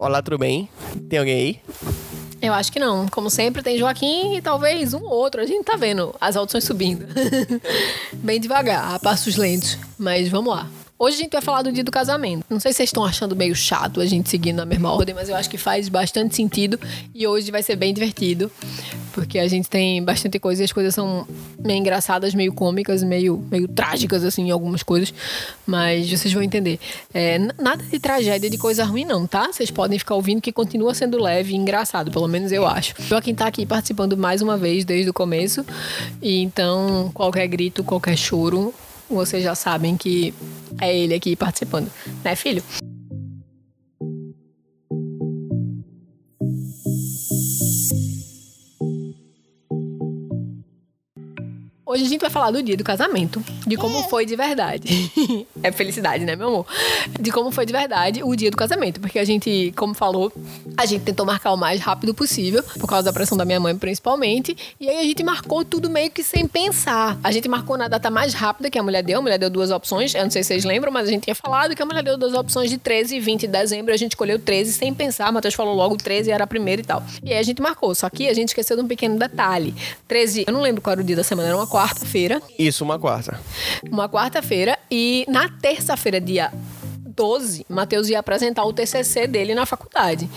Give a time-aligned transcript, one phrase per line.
[0.00, 0.68] Olá, tudo bem?
[1.08, 1.60] Tem alguém aí?
[2.40, 3.08] Eu acho que não.
[3.08, 5.40] Como sempre, tem Joaquim e talvez um outro.
[5.40, 7.04] A gente tá vendo as audições subindo.
[8.14, 9.76] Bem devagar, a passos lentos.
[9.98, 10.68] Mas vamos lá.
[11.00, 12.44] Hoje a gente vai falar do dia do casamento.
[12.50, 15.28] Não sei se vocês estão achando meio chato a gente seguir na mesma ordem, mas
[15.28, 16.78] eu acho que faz bastante sentido
[17.14, 18.50] e hoje vai ser bem divertido,
[19.12, 21.24] porque a gente tem bastante coisa e as coisas são
[21.56, 25.14] meio engraçadas, meio cômicas, meio, meio trágicas, assim, algumas coisas,
[25.64, 26.80] mas vocês vão entender.
[27.14, 29.52] É, nada de tragédia, de coisa ruim, não, tá?
[29.52, 33.00] Vocês podem ficar ouvindo que continua sendo leve e engraçado, pelo menos eu acho.
[33.02, 35.64] Joaquim tá aqui participando mais uma vez desde o começo,
[36.20, 38.74] e então qualquer grito, qualquer choro,
[39.14, 40.34] vocês já sabem que
[40.80, 41.90] é ele aqui participando,
[42.24, 42.62] né, filho?
[51.90, 55.10] Hoje a gente vai falar do dia do casamento, de como foi de verdade.
[55.62, 56.66] é felicidade, né, meu amor?
[57.18, 60.30] De como foi de verdade o dia do casamento, porque a gente, como falou,
[60.76, 63.74] a gente tentou marcar o mais rápido possível, por causa da pressão da minha mãe
[63.74, 67.18] principalmente, e aí a gente marcou tudo meio que sem pensar.
[67.24, 69.70] A gente marcou na data mais rápida que a mulher deu, a mulher deu duas
[69.70, 72.02] opções, eu não sei se vocês lembram, mas a gente tinha falado que a mulher
[72.02, 75.32] deu duas opções de 13 e 20 de dezembro, a gente escolheu 13 sem pensar,
[75.32, 77.02] Matheus falou logo 13 era a primeira e tal.
[77.24, 79.74] E aí a gente marcou, só que a gente esqueceu de um pequeno detalhe.
[80.06, 82.42] 13, eu não lembro qual era o dia da semana, era uma quarta-feira.
[82.58, 83.38] Isso, uma quarta.
[83.90, 84.76] Uma quarta-feira.
[84.90, 86.52] E na terça-feira, dia
[87.18, 90.28] 12, Matheus ia apresentar o TCC dele na faculdade.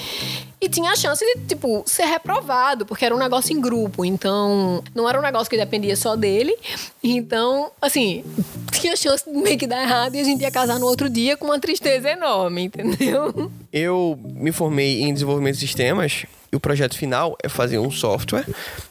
[0.59, 4.05] E tinha a chance de, tipo, ser reprovado, porque era um negócio em grupo.
[4.05, 6.55] Então, não era um negócio que dependia só dele.
[7.03, 8.23] Então, assim,
[8.71, 11.35] tinha chance de meio que dar errado e a gente ia casar no outro dia
[11.35, 13.51] com uma tristeza enorme, entendeu?
[13.73, 18.45] Eu me formei em desenvolvimento de sistemas e o projeto final é fazer um software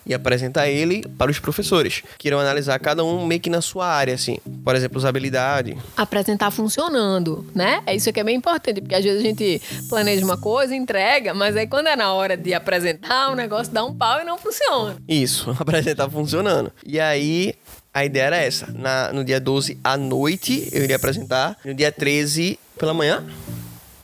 [0.07, 3.87] e apresentar ele para os professores, que irão analisar cada um meio que na sua
[3.87, 4.39] área, assim.
[4.65, 5.77] Por exemplo, usabilidade.
[5.97, 7.83] Apresentar funcionando, né?
[7.87, 11.35] É isso que é bem importante, porque às vezes a gente planeja uma coisa, entrega,
[11.35, 14.39] mas aí quando é na hora de apresentar, o negócio dá um pau e não
[14.39, 14.97] funciona.
[15.07, 16.73] Isso, apresentar funcionando.
[16.85, 17.55] E aí,
[17.93, 18.73] a ideia era essa.
[18.73, 21.57] Na, no dia 12 à noite, eu iria apresentar.
[21.65, 23.25] No dia 13 pela manhã,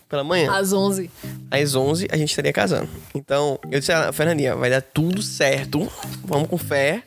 [0.09, 0.53] pela manhã.
[0.53, 1.11] Às 11.
[1.51, 2.89] Às 11 a gente estaria casando.
[3.15, 5.91] Então, eu disse a Fernandinha, vai dar tudo certo.
[6.25, 7.03] Vamos com fé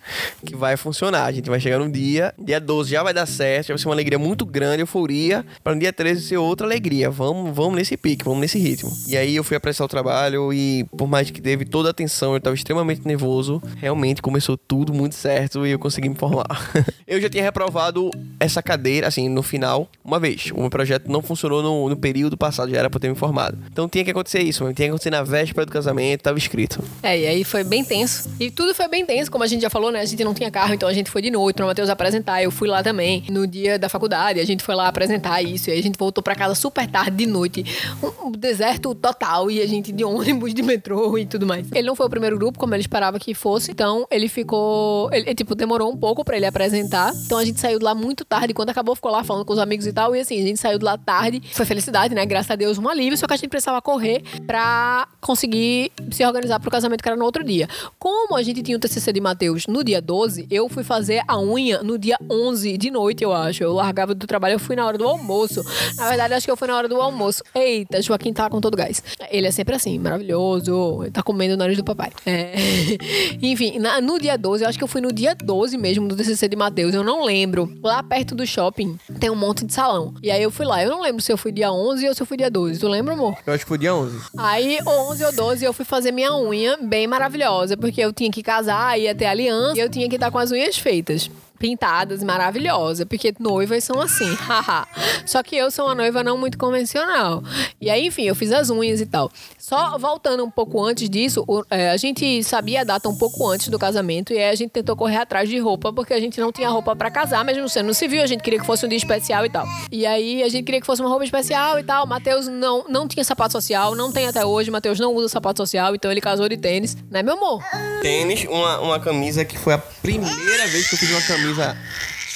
[0.45, 1.25] que vai funcionar.
[1.25, 3.87] A gente vai chegar no dia, dia 12 já vai dar certo, já vai ser
[3.87, 7.09] uma alegria muito grande, euforia, para no dia 13 ser outra alegria.
[7.09, 8.91] Vamos, vamos nesse pique, vamos nesse ritmo.
[9.07, 12.31] E aí eu fui apressar o trabalho e por mais que teve toda a atenção,
[12.31, 16.71] eu estava extremamente nervoso, realmente começou tudo muito certo e eu consegui me formar.
[17.07, 20.51] eu já tinha reprovado essa cadeira, assim, no final, uma vez.
[20.53, 23.57] O meu projeto não funcionou no, no período passado, já era pra ter me formado.
[23.71, 26.83] Então tinha que acontecer isso, tinha que acontecer na véspera do casamento, tava escrito.
[27.01, 28.29] É, e aí foi bem tenso.
[28.39, 30.01] E tudo foi bem tenso, como a gente já falou, né?
[30.01, 32.43] A gente não tinha carro, então a gente foi de noite para o Matheus apresentar.
[32.43, 35.69] Eu fui lá também, no dia da faculdade, a gente foi lá apresentar isso.
[35.69, 37.65] E aí a gente voltou para casa super tarde, de noite.
[38.03, 41.67] Um, deserto total, e a gente de ônibus, de metrô e tudo mais.
[41.71, 45.09] Ele não foi o primeiro grupo, como ele esperava que fosse, então ele ficou.
[45.11, 47.13] Ele, tipo, demorou um pouco para ele apresentar.
[47.25, 48.53] Então a gente saiu de lá muito tarde.
[48.53, 50.15] Quando acabou, ficou lá falando com os amigos e tal.
[50.15, 51.41] E assim, a gente saiu de lá tarde.
[51.51, 52.25] Foi felicidade, né?
[52.25, 56.59] Graças a Deus, um alívio, só que a gente precisava correr pra conseguir se organizar
[56.59, 57.67] pro casamento que era no outro dia.
[57.97, 61.39] Como a gente tinha o TCC de Matheus no dia 12, eu fui fazer a
[61.39, 63.63] unha no dia 11 de noite, eu acho.
[63.63, 65.63] Eu largava do trabalho, eu fui na hora do almoço.
[65.95, 67.43] Na verdade, acho que eu fui na hora do almoço.
[67.53, 69.03] Eita, Joaquim tá com todo gás.
[69.29, 71.09] Ele é sempre assim, maravilhoso.
[71.11, 72.11] Tá comendo o nariz do papai.
[72.25, 72.53] É.
[73.41, 76.15] Enfim, na, no dia 12, eu acho que eu fui no dia 12 mesmo do
[76.15, 76.93] TCC de Matheus.
[76.93, 77.71] Eu não lembro.
[77.83, 80.13] Lá perto do shopping tem um monte de salão.
[80.21, 80.83] E aí eu fui lá.
[80.83, 82.68] Eu não lembro se eu fui dia 11 ou se eu fui dia 12.
[82.77, 83.37] Tu lembra, amor?
[83.45, 84.17] Eu acho que foi dia 11.
[84.37, 88.43] Aí, 11 ou 12, eu fui fazer minha unha bem maravilhosa, porque eu tinha que
[88.43, 93.05] casar, ia ter aliança, e eu tinha que estar com as unhas feitas pintadas, maravilhosa,
[93.05, 94.87] porque noivas são assim, haha.
[95.25, 97.43] Só que eu sou uma noiva não muito convencional.
[97.79, 99.29] E aí, enfim, eu fiz as unhas e tal.
[99.57, 103.67] Só voltando um pouco antes disso, é, a gente sabia a data um pouco antes
[103.67, 106.51] do casamento e aí a gente tentou correr atrás de roupa porque a gente não
[106.51, 108.97] tinha roupa para casar, mesmo sendo no civil, a gente queria que fosse um dia
[108.97, 109.67] especial e tal.
[109.91, 112.07] E aí a gente queria que fosse uma roupa especial e tal.
[112.07, 114.71] Matheus não, não tinha sapato social, não tem até hoje.
[114.71, 117.63] Matheus não usa sapato social, então ele casou de tênis, né, meu amor?
[118.01, 121.75] Tênis, uma, uma camisa que foi a primeira vez que eu fiz uma camisa 比赛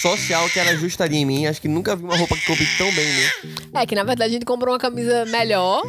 [0.03, 1.45] social que era justaria em mim.
[1.47, 3.31] Acho que nunca vi uma roupa que coube tão bem, né?
[3.75, 5.81] É que na verdade a gente comprou uma camisa melhor,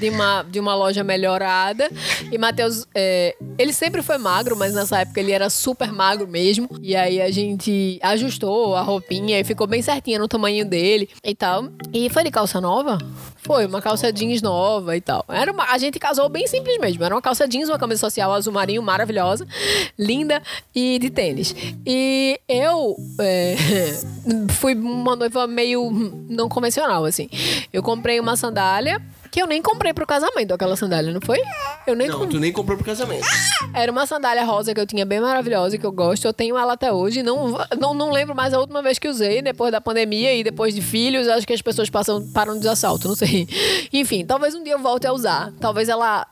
[0.00, 1.88] de uma, de uma loja melhorada.
[2.32, 6.68] E Matheus, é, ele sempre foi magro, mas nessa época ele era super magro mesmo.
[6.82, 11.34] E aí a gente ajustou a roupinha e ficou bem certinha no tamanho dele e
[11.34, 11.68] tal.
[11.92, 12.98] E foi de calça nova?
[13.36, 15.24] Foi, uma calça jeans nova e tal.
[15.28, 17.02] Era uma, a gente casou bem simples mesmo.
[17.04, 19.46] Era uma calça jeans, uma camisa social azul marinho maravilhosa,
[19.98, 20.42] linda
[20.74, 21.54] e de tênis.
[21.86, 22.96] E eu.
[23.18, 23.56] É,
[24.50, 25.90] fui uma noiva meio
[26.28, 27.28] não convencional, assim.
[27.72, 31.38] Eu comprei uma sandália que eu nem comprei pro casamento, aquela sandália, não foi?
[31.86, 32.36] Eu nem Não, comprei.
[32.36, 33.26] tu nem comprou pro casamento.
[33.72, 36.24] Era uma sandália rosa que eu tinha bem maravilhosa, que eu gosto.
[36.26, 37.22] Eu tenho ela até hoje.
[37.22, 40.74] Não, não, não lembro mais a última vez que usei, depois da pandemia e depois
[40.74, 41.28] de filhos.
[41.28, 43.48] Acho que as pessoas passam, param de assalto, não sei.
[43.92, 45.52] Enfim, talvez um dia eu volte a usar.
[45.60, 46.26] Talvez ela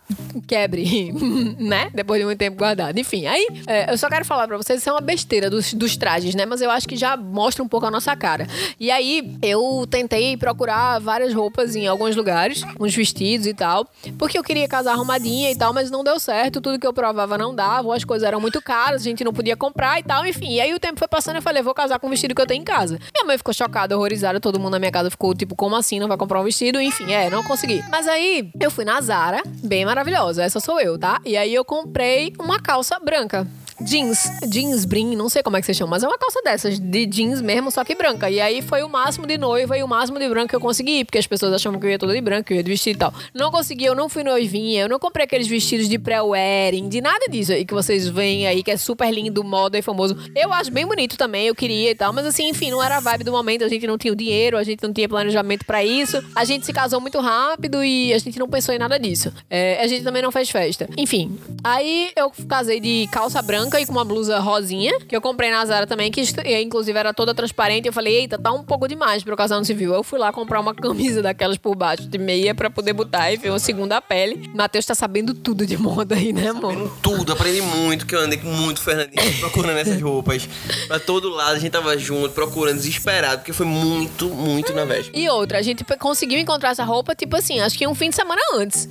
[0.47, 1.13] quebre,
[1.59, 1.91] né?
[1.95, 2.99] Depois de muito tempo guardado.
[2.99, 5.97] Enfim, aí é, eu só quero falar pra vocês, isso é uma besteira dos, dos
[5.97, 6.45] trajes, né?
[6.47, 8.47] Mas eu acho que já mostra um pouco a nossa cara.
[8.79, 12.63] E aí eu tentei procurar várias roupas em alguns lugares,
[12.95, 13.89] vestidos e tal,
[14.19, 16.61] porque eu queria casar arrumadinha e tal, mas não deu certo.
[16.61, 19.57] Tudo que eu provava não dava, as coisas eram muito caras, a gente não podia
[19.57, 20.55] comprar e tal, enfim.
[20.55, 22.47] E aí o tempo foi passando eu falei, vou casar com o vestido que eu
[22.47, 22.99] tenho em casa.
[23.15, 25.99] Minha mãe ficou chocada, horrorizada, todo mundo na minha casa ficou tipo, como assim?
[25.99, 26.81] Não vai comprar um vestido?
[26.81, 27.83] Enfim, é, não consegui.
[27.91, 31.21] Mas aí eu fui na Zara, bem maravilhosa, essa sou eu, tá?
[31.25, 33.47] E aí eu comprei uma calça branca.
[33.81, 36.81] Jeans, jeans brim, não sei como é que você chama, mas é uma calça dessas,
[36.81, 38.29] de jeans mesmo, só que branca.
[38.29, 41.05] E aí foi o máximo de noiva e o máximo de branco que eu consegui,
[41.05, 42.99] porque as pessoas achavam que eu ia toda de branco, eu ia de vestido e
[42.99, 43.15] tal.
[43.33, 47.27] Não consegui, eu não fui noivinha, eu não comprei aqueles vestidos de pré-wedding, de nada
[47.31, 50.17] disso aí que vocês veem aí, que é super lindo, moda e famoso.
[50.35, 53.01] Eu acho bem bonito também, eu queria e tal, mas assim, enfim, não era a
[53.01, 55.85] vibe do momento, a gente não tinha o dinheiro, a gente não tinha planejamento pra
[55.85, 59.33] isso, a gente se casou muito rápido e a gente não pensou em nada disso.
[59.49, 60.89] É, a gente também não fez festa.
[60.97, 65.51] Enfim, aí eu casei de calça branca e com uma blusa rosinha, que eu comprei
[65.51, 66.23] na Zara também, que
[66.63, 67.87] inclusive era toda transparente.
[67.87, 69.93] Eu falei, eita, tá um pouco demais pro casal não civil.
[69.93, 73.37] Eu fui lá comprar uma camisa daquelas por baixo de meia pra poder botar e
[73.37, 74.51] ver uma segunda pele.
[74.55, 76.73] Matheus tá sabendo tudo de moda aí, né, amor?
[76.73, 80.49] Sabendo tudo, aprendi muito, que eu andei com muito Fernandinho procurando essas roupas.
[80.87, 85.19] Pra todo lado, a gente tava junto, procurando, desesperado, porque foi muito, muito na véspera.
[85.19, 88.17] E outra, a gente conseguiu encontrar essa roupa, tipo assim, acho que um fim de
[88.17, 88.89] semana antes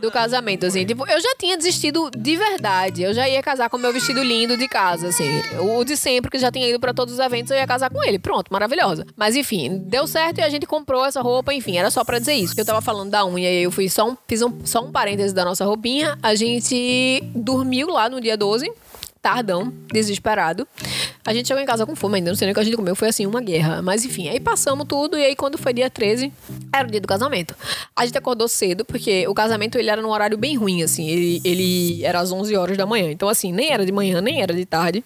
[0.00, 0.84] do casamento, assim.
[0.84, 3.02] Tipo, eu já tinha desistido de verdade.
[3.02, 5.40] Eu já ia casar com meu vestido lindo de casa, assim.
[5.60, 8.02] O de sempre, que já tinha ido pra todos os eventos, eu ia casar com
[8.02, 8.18] ele.
[8.18, 9.06] Pronto, maravilhosa.
[9.16, 12.34] Mas enfim, deu certo e a gente comprou essa roupa, enfim, era só pra dizer
[12.34, 12.54] isso.
[12.58, 15.32] Eu tava falando da unha e eu fui só um, fiz um, só um parêntese
[15.32, 16.18] da nossa roupinha.
[16.22, 18.72] A gente dormiu lá no dia 12
[19.22, 20.66] tardão, desesperado.
[21.24, 22.76] A gente chegou em casa com fome ainda, não sei nem o que a gente
[22.76, 23.80] comeu, foi assim, uma guerra.
[23.80, 26.32] Mas enfim, aí passamos tudo e aí quando foi dia 13,
[26.74, 27.54] era o dia do casamento.
[27.94, 31.40] A gente acordou cedo, porque o casamento ele era num horário bem ruim, assim, ele,
[31.44, 33.12] ele era às 11 horas da manhã.
[33.12, 35.04] Então assim, nem era de manhã, nem era de tarde.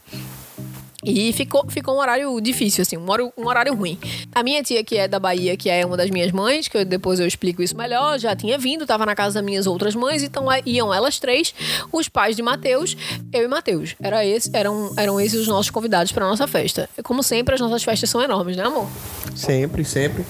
[1.09, 3.97] E ficou, ficou um horário difícil, assim, um horário, um horário ruim.
[4.35, 6.85] A minha tia, que é da Bahia, que é uma das minhas mães, que eu-
[6.85, 10.25] depois eu explico isso melhor, já tinha vindo, tava na casa das minhas outras mães,
[10.25, 11.55] então iam elas três,
[11.93, 12.97] os pais de Mateus,
[13.33, 13.95] eu e Mateus.
[14.03, 16.91] Era esse, eram, eram esses os nossos convidados pra nossa festa.
[17.05, 18.89] Como sempre, as nossas festas são enormes, né, amor?
[19.37, 20.25] Sempre, sempre.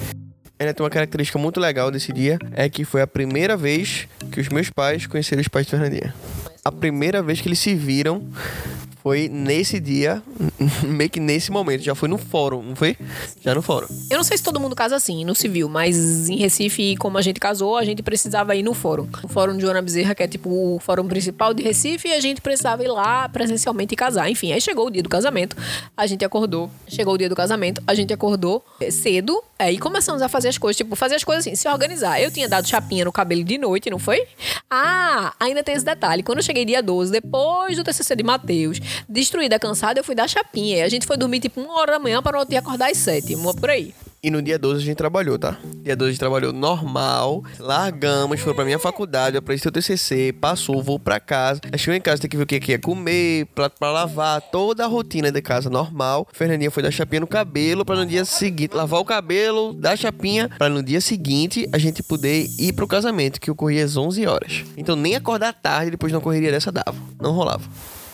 [0.59, 4.39] Ainda tem uma característica muito legal desse dia, é que foi a primeira vez que
[4.39, 6.13] os meus pais conheceram os pais de Fernandinha.
[6.63, 8.23] A primeira vez que eles se viram
[9.07, 10.21] foi nesse dia,
[10.83, 11.81] meio que nesse momento.
[11.81, 12.97] Já foi no fórum, não foi?
[13.39, 13.87] Já no fórum.
[14.11, 17.21] Eu não sei se todo mundo casa assim, no civil, mas em Recife, como a
[17.21, 19.07] gente casou, a gente precisava ir no fórum.
[19.23, 22.19] O fórum de Joana Bezerra, que é tipo o fórum principal de Recife, e a
[22.19, 24.29] gente precisava ir lá presencialmente e casar.
[24.29, 25.55] Enfim, aí chegou o dia do casamento,
[25.95, 26.69] a gente acordou.
[26.85, 28.91] Chegou o dia do casamento, a gente acordou eh,
[29.57, 32.21] cedo, aí começamos a fazer as coisas, tipo, fazer as coisas assim, se organizar.
[32.21, 34.25] Eu tinha dado chapinha no cabelo de noite, não foi?
[34.69, 36.23] Ah, ainda tem esse detalhe.
[36.23, 40.27] Quando eu cheguei dia 12, depois do TCC de Matheus, destruída, cansada, eu fui dar
[40.27, 40.77] chapinha.
[40.77, 42.97] E a gente foi dormir tipo uma hora da manhã para outro dia acordar às
[42.97, 43.93] sete, uma por aí.
[44.21, 45.57] E no dia 12 a gente trabalhou, tá?
[45.83, 50.33] Dia 12 a gente trabalhou normal, largamos, foi pra minha faculdade, eu apresentei o TCC,
[50.33, 51.61] passou, vou pra casa.
[51.77, 54.83] Chegou em casa, tem que ver o que que ia comer, prato pra lavar, toda
[54.83, 56.27] a rotina de casa normal.
[56.33, 60.49] Fernandinha foi dar chapinha no cabelo pra no dia seguinte, lavar o cabelo, dar chapinha,
[60.57, 64.63] pra no dia seguinte a gente poder ir pro casamento, que ocorria às 11 horas.
[64.75, 67.63] Então nem acordar tarde depois de uma correria dessa dava, não rolava.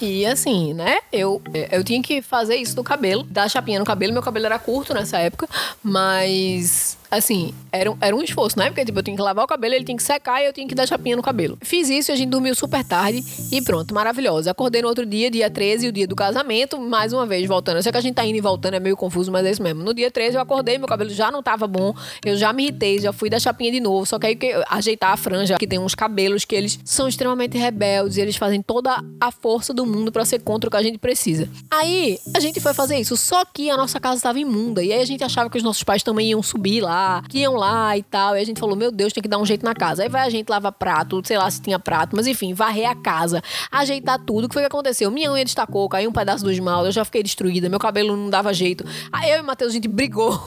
[0.04, 1.00] E assim, né?
[1.14, 1.42] Eu,
[1.72, 4.12] eu tinha que fazer isso no cabelo, dar chapinha no cabelo.
[4.12, 5.48] Meu cabelo era curto nessa época,
[5.82, 8.68] mas assim, era, um- era um esforço, né?
[8.68, 10.68] Porque tipo, eu tinha que lavar o cabelo, ele tinha que secar e eu tinha
[10.68, 11.58] que dar chapinha no cabelo.
[11.62, 14.52] Fiz isso, a gente dormiu super tarde e pronto, maravilhosa.
[14.52, 17.78] Acordei no outro dia, dia 13, o dia do casamento, mais uma vez voltando.
[17.78, 19.62] Eu sei que a gente tá indo e voltando, é meio confuso, mas é isso
[19.64, 19.84] mesmo.
[19.84, 21.94] No dia 13 eu acordei, meu cabelo já não tava bom,
[22.26, 24.06] eu já me irritei, já fui dar chapinha de novo.
[24.06, 27.58] Só que aí que ajeitar a franja, que tem uns cabelos que eles são extremamente
[27.58, 30.84] rebeldes, e eles fazem toda a força do mundo pra ser contra o que a
[30.84, 31.48] gente precisa.
[31.70, 35.02] Aí a gente foi fazer isso, só que a nossa casa estava imunda, e aí
[35.02, 38.04] a gente achava que os nossos pais também iam subir lá, que iam lá e
[38.04, 38.36] tal.
[38.36, 40.04] E a gente falou: Meu Deus, tem que dar um jeito na casa.
[40.04, 42.96] Aí vai a gente lavar prato, sei lá se tinha prato, mas enfim, varrer a
[42.96, 43.42] casa,
[43.72, 44.46] ajeitar tudo.
[44.46, 45.10] O que foi que aconteceu?
[45.12, 48.30] Minha unha destacou, caiu um pedaço do esmalte, eu já fiquei destruída, meu cabelo não
[48.30, 48.86] dava jeito.
[49.12, 50.40] Aí eu e o Matheus, a gente brigou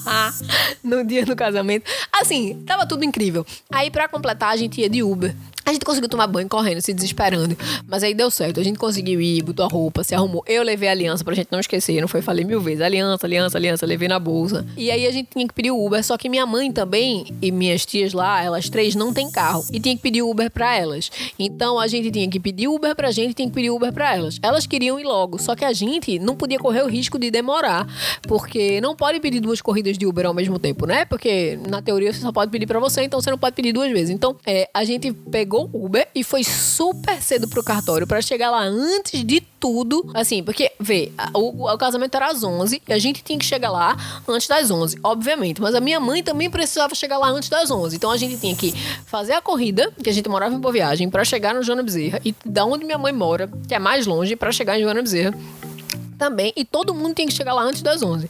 [0.82, 1.90] no dia do casamento.
[2.12, 3.44] Assim, tava tudo incrível.
[3.70, 5.34] Aí pra completar, a gente ia de Uber.
[5.70, 7.56] A gente conseguiu tomar banho correndo, se desesperando.
[7.86, 8.58] Mas aí deu certo.
[8.58, 10.42] A gente conseguiu ir, botou a roupa, se arrumou.
[10.44, 12.00] Eu levei a aliança pra gente não esquecer.
[12.00, 12.20] Não foi?
[12.22, 12.80] Falei mil vezes.
[12.80, 13.86] Aliança, aliança, aliança.
[13.86, 14.66] Levei na bolsa.
[14.76, 16.04] E aí a gente tinha que pedir o Uber.
[16.04, 19.64] Só que minha mãe também e minhas tias lá, elas três, não tem carro.
[19.72, 21.10] E tinha que pedir Uber pra elas.
[21.38, 24.38] Então a gente tinha que pedir Uber pra gente tinha que pedir Uber pra elas.
[24.42, 25.40] Elas queriam ir logo.
[25.40, 27.86] Só que a gente não podia correr o risco de demorar.
[28.22, 31.04] Porque não pode pedir duas corridas de Uber ao mesmo tempo, né?
[31.04, 33.90] Porque na teoria você só pode pedir pra você, então você não pode pedir duas
[33.90, 34.10] vezes.
[34.10, 38.50] Então é, a gente pegou o Uber e foi super cedo pro cartório pra chegar
[38.50, 40.10] lá antes de tudo.
[40.14, 43.70] Assim, porque, vê, o, o casamento era às 11 e a gente tinha que chegar
[43.70, 45.60] lá antes das 11, obviamente.
[45.60, 47.94] Mas a minha mãe também precisava chegar lá antes das 11.
[47.94, 48.72] Então a gente tinha que
[49.06, 52.20] fazer a corrida, que a gente morava em Boa Viagem, pra chegar no Joana Bezerra
[52.24, 55.34] e da onde minha mãe mora, que é mais longe, pra chegar em Joana Bezerra
[56.18, 58.28] também, e todo mundo tem que chegar lá antes das 11.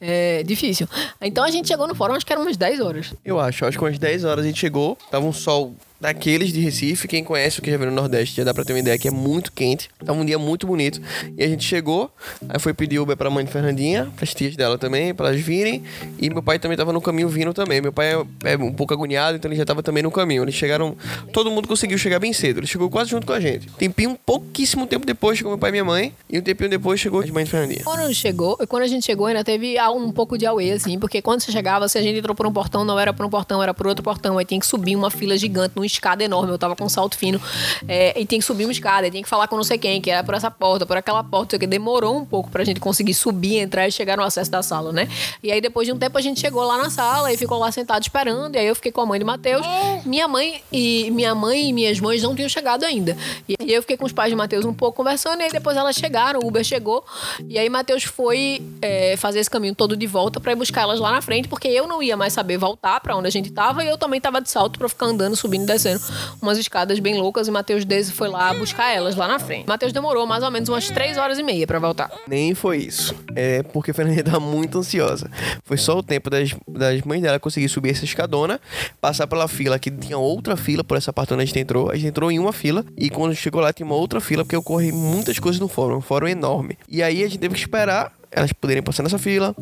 [0.00, 0.88] É difícil.
[1.20, 3.12] Então a gente chegou no fórum, acho que eram umas 10 horas.
[3.24, 6.60] Eu acho, acho que umas 10 horas a gente chegou, tava um sol daqueles de
[6.60, 8.98] Recife, quem conhece o que já veio no Nordeste já dá pra ter uma ideia
[8.98, 11.00] que é muito quente, tava um dia muito bonito,
[11.38, 12.10] e a gente chegou,
[12.48, 15.84] aí foi pedir Uber pra mãe de Fernandinha, pras tias dela também, pra elas virem,
[16.18, 18.92] e meu pai também tava no caminho vindo também, meu pai é, é um pouco
[18.92, 20.96] agoniado, então ele já tava também no caminho, eles chegaram,
[21.32, 24.88] todo mundo conseguiu chegar bem cedo, ele chegou quase junto com a gente, tempinho, pouquíssimo
[24.88, 27.44] tempo depois chegou meu pai e minha mãe, e um tempinho depois chegou a mãe
[27.44, 27.84] de Fernandinha.
[27.84, 31.40] Quando chegou, quando a gente chegou, ainda teve um pouco de auê, assim, porque quando
[31.42, 33.72] você chegava, se a gente entrou por um portão, não era por um portão, era
[33.72, 34.38] por outro portão.
[34.38, 36.52] Aí tinha que subir uma fila gigante, numa escada enorme.
[36.52, 37.40] Eu tava com salto fino.
[37.88, 40.10] é, e tinha que subir uma escada, tinha que falar com não sei quem, que
[40.10, 43.58] era por essa porta, por aquela porta, que demorou um pouco pra gente conseguir subir,
[43.58, 45.08] entrar e chegar no acesso da sala, né?
[45.42, 47.72] E aí depois de um tempo a gente chegou lá na sala e ficou lá
[47.72, 48.54] sentado esperando.
[48.54, 49.66] E aí eu fiquei com a mãe de Matheus.
[50.04, 53.16] Minha mãe e minha mãe e minhas mães não tinham chegado ainda.
[53.48, 55.76] E aí eu fiquei com os pais de Matheus um pouco conversando, e aí depois
[55.76, 57.04] elas chegaram, o Uber chegou.
[57.48, 61.10] E aí Matheus foi é, fazer esse caminho todo de volta ir buscar elas lá
[61.10, 63.88] na frente, porque eu não ia mais saber voltar pra onde a gente tava, e
[63.88, 66.00] eu também tava de salto pra ficar andando, subindo e descendo
[66.40, 69.66] umas escadas bem loucas, e Matheus Dese foi lá buscar elas lá na frente.
[69.66, 72.10] Matheus demorou mais ou menos umas três horas e meia pra voltar.
[72.28, 73.14] Nem foi isso.
[73.34, 75.30] É porque a Fernandinha tava muito ansiosa.
[75.64, 78.60] Foi só o tempo das, das mães dela conseguir subir essa escadona,
[79.00, 81.90] passar pela fila, que tinha outra fila por essa parte onde a gente entrou.
[81.90, 84.56] A gente entrou em uma fila e quando chegou lá tinha uma outra fila, porque
[84.56, 85.96] ocorre muitas coisas no fórum.
[85.96, 86.78] Um fórum enorme.
[86.88, 89.54] E aí a gente teve que esperar elas poderem passar nessa fila,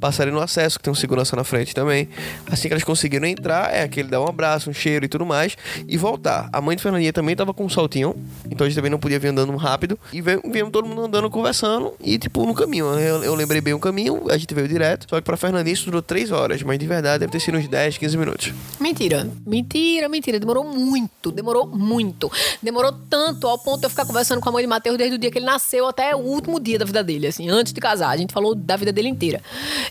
[0.00, 2.08] passarem no acesso, que tem um segurança na frente também.
[2.46, 5.56] Assim que elas conseguiram entrar, é aquele dar um abraço, um cheiro e tudo mais,
[5.88, 6.48] e voltar.
[6.52, 8.14] A mãe de Fernandinha também tava com um saltinho,
[8.50, 9.98] então a gente também não podia vir andando rápido.
[10.12, 12.86] E viemos todo mundo andando, conversando, e tipo, no caminho.
[12.98, 15.06] Eu, eu lembrei bem o caminho, a gente veio direto.
[15.10, 17.66] Só que pra Fernandinha isso durou 3 horas, mas de verdade deve ter sido uns
[17.66, 18.52] 10, 15 minutos.
[18.78, 19.28] Mentira.
[19.44, 20.38] Mentira, mentira.
[20.38, 21.32] Demorou muito.
[21.32, 22.30] Demorou muito.
[22.62, 25.18] Demorou tanto ao ponto de eu ficar conversando com a mãe de Matheus desde o
[25.18, 28.11] dia que ele nasceu até o último dia da vida dele, assim, antes de casar.
[28.12, 29.40] A gente falou da vida dele inteira.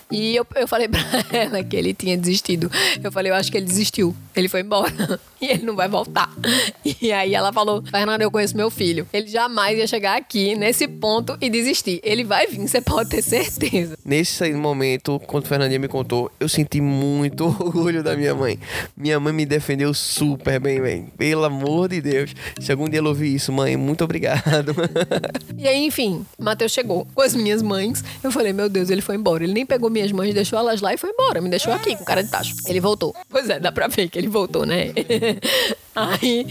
[0.10, 1.02] E eu, eu falei pra
[1.32, 2.72] ela que ele tinha desistido.
[3.04, 4.16] Eu falei, eu acho que ele desistiu.
[4.36, 4.92] Ele foi embora.
[5.42, 6.32] E ele não vai voltar.
[7.02, 9.08] E aí ela falou, Fernanda, eu conheço meu filho.
[9.12, 12.00] Ele jamais ia chegar aqui, nesse ponto, e desistir.
[12.04, 13.98] Ele vai vir, você pode ter certeza.
[14.06, 18.60] Nesse momento, quando Fernandinha me contou, eu senti muito orgulho da minha mãe.
[18.96, 21.08] Minha mãe me defendeu super bem, velho.
[21.18, 22.36] Pelo amor de Deus.
[22.60, 24.76] Se algum dia ela ouvir isso, mãe, muito obrigado.
[25.58, 28.04] E aí, enfim, Matheus chegou com as minhas mães.
[28.24, 29.44] Eu falei, meu Deus, ele foi embora.
[29.44, 31.42] Ele nem pegou minhas mães, deixou elas lá e foi embora.
[31.42, 32.56] Me deixou aqui com cara de tacho.
[32.68, 33.16] Ele voltou.
[33.30, 34.94] Pois é, dá pra ver que ele voltou, né?
[35.96, 36.46] aí,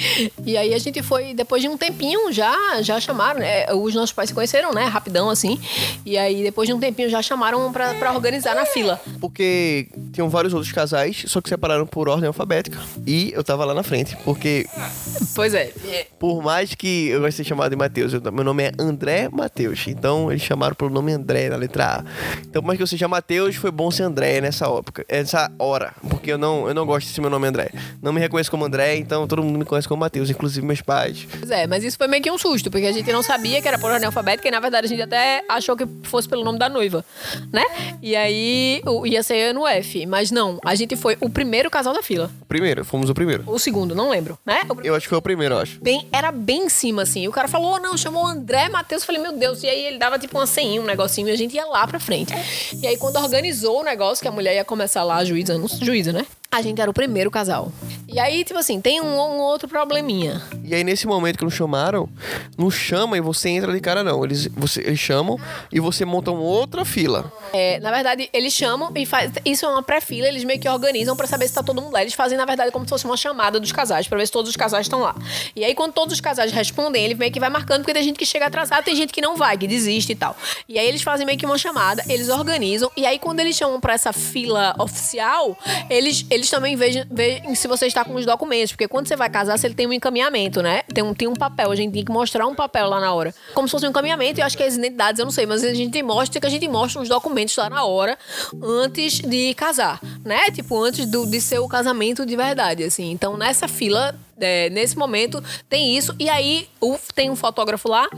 [0.45, 3.73] e aí a gente foi, depois de um tempinho, já, já chamaram, né?
[3.73, 4.85] Os nossos pais se conheceram, né?
[4.85, 5.59] Rapidão, assim.
[6.05, 9.01] E aí, depois de um tempinho, já chamaram pra, pra organizar na fila.
[9.21, 12.79] Porque tinham vários outros casais, só que separaram por ordem alfabética.
[13.07, 14.67] E eu tava lá na frente, porque
[15.35, 15.73] Pois é.
[16.19, 19.29] por mais que eu goste de ser chamado de Matheus, eu- meu nome é André
[19.31, 19.87] Matheus.
[19.89, 22.05] Então eles chamaram pelo nome André na letra A.
[22.41, 25.93] Então, por mais que eu seja Matheus, foi bom ser André nessa época, nessa hora.
[26.09, 27.71] Porque eu não, eu não gosto de ser meu nome André.
[28.03, 31.27] Não me reconheço como André, então todo mundo me conhece como Matheus, inclusive meus pais.
[31.39, 33.69] Pois é, mas isso foi meio que um susto, porque a gente não sabia que
[33.69, 36.59] era por ordem alfabética e na verdade a gente até achou que fosse pelo nome
[36.59, 37.05] da noiva,
[37.53, 37.65] né?
[38.03, 41.95] E aí o- ia ser no F, mas não, a gente foi o primeiro casal
[41.95, 42.31] da fila.
[42.49, 43.45] Primeiro, fomos o primeiro.
[43.47, 44.61] O segundo, não lembro, né?
[44.69, 45.81] O Eu acho que foi o primeiro, eu acho.
[45.81, 47.27] Bem, era bem em cima, assim.
[47.29, 49.03] O cara falou, não, chamou André Matheus.
[49.03, 49.63] Eu Falei, meu Deus.
[49.63, 52.01] E aí ele dava tipo uma senha, um negocinho, e a gente ia lá pra
[52.01, 52.33] frente.
[52.83, 55.69] E aí, quando organizou o negócio, que a mulher ia começar lá, a juíza, não
[55.69, 56.27] juíza, né?
[56.53, 57.73] A gente era o primeiro casal.
[58.09, 60.43] E aí, tipo assim, tem um, um outro probleminha.
[60.65, 62.09] E aí, nesse momento que não chamaram,
[62.59, 64.25] não chama e você entra de cara, não.
[64.25, 65.39] Eles, você, eles chamam
[65.71, 67.33] e você monta uma outra fila.
[67.53, 69.31] É, na verdade, eles chamam e faz.
[69.45, 72.03] Isso é uma pré-fila, eles meio que organizam pra saber se tá todo mundo lá.
[72.03, 74.51] Eles fazem, na verdade, como se fosse uma chamada dos casais, pra ver se todos
[74.51, 75.15] os casais estão lá.
[75.55, 78.19] E aí, quando todos os casais respondem, ele meio que vai marcando, porque tem gente
[78.19, 80.37] que chega atrasado, tem gente que não vai, que desiste e tal.
[80.69, 83.81] E aí eles fazem meio que uma chamada, eles organizam, e aí quando eles chamam
[83.81, 85.57] pra essa fila oficial,
[85.89, 89.17] eles, eles eles também veem, veem se você está com os documentos, porque quando você
[89.17, 90.83] vai casar, você tem um encaminhamento, né?
[90.83, 93.35] Tem um, tem um papel, a gente tem que mostrar um papel lá na hora.
[93.55, 95.75] Como se fosse um encaminhamento, eu acho que as identidades, eu não sei, mas a
[95.75, 98.19] gente mostra que a gente mostra os documentos lá na hora,
[98.63, 100.51] antes de casar, né?
[100.51, 103.11] Tipo, antes do, de ser o casamento de verdade, assim.
[103.11, 106.15] Então, nessa fila é, nesse momento tem isso.
[106.19, 108.09] E aí o, tem um fotógrafo lá.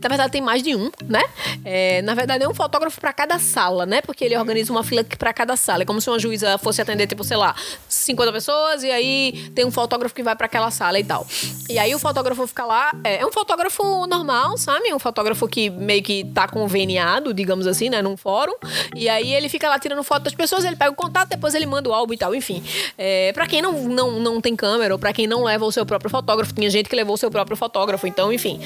[0.00, 1.22] Na verdade, tem mais de um, né?
[1.64, 4.00] É, na verdade, é um fotógrafo para cada sala, né?
[4.00, 5.82] Porque ele organiza uma fila para cada sala.
[5.82, 7.54] É como se uma juíza fosse atender, tipo, sei lá,
[7.88, 11.26] 50 pessoas, e aí tem um fotógrafo que vai para aquela sala e tal.
[11.68, 12.92] E aí o fotógrafo fica lá.
[13.04, 14.92] É, é, um fotógrafo normal, sabe?
[14.92, 18.02] Um fotógrafo que meio que tá conveniado, digamos assim, né?
[18.02, 18.54] Num fórum.
[18.94, 21.66] E aí ele fica lá tirando foto das pessoas, ele pega o contato, depois ele
[21.66, 22.34] manda o álbum e tal.
[22.34, 22.62] Enfim.
[22.96, 25.86] É, para quem não, não, não tem câmera, ou para quem não leva o seu
[25.86, 26.52] próprio fotógrafo.
[26.52, 28.06] Tinha gente que levou o seu próprio fotógrafo.
[28.06, 28.60] Então, enfim.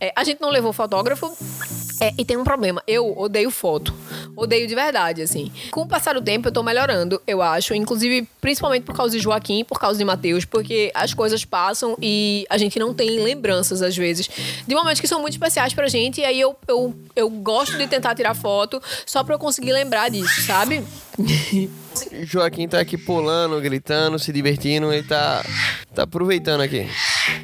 [0.00, 1.36] É, a gente não levou fotógrafo.
[2.00, 2.82] É, e tem um problema.
[2.86, 3.92] Eu odeio foto.
[4.36, 5.50] Odeio de verdade, assim.
[5.70, 7.74] Com o passar do tempo, eu tô melhorando, eu acho.
[7.74, 12.46] Inclusive, principalmente por causa de Joaquim, por causa de Matheus, porque as coisas passam e
[12.48, 14.30] a gente não tem lembranças, às vezes,
[14.66, 16.20] de momentos que são muito especiais pra gente.
[16.20, 20.08] E aí eu, eu, eu gosto de tentar tirar foto só pra eu conseguir lembrar
[20.08, 20.84] disso, sabe?
[22.22, 25.44] Joaquim tá aqui pulando, gritando, se divertindo, ele tá,
[25.98, 26.86] tá aproveitando aqui.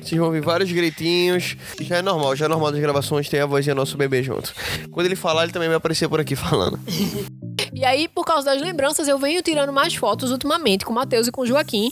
[0.01, 1.57] Vocês vão ouvir vários gritinhos.
[1.81, 4.55] Já é normal, já é normal das gravações ter a vozinha nosso bebê junto.
[4.93, 6.79] Quando ele falar, ele também vai aparecer por aqui falando.
[7.75, 11.26] E aí, por causa das lembranças, eu venho tirando mais fotos ultimamente com o Matheus
[11.26, 11.90] e com o Joaquim.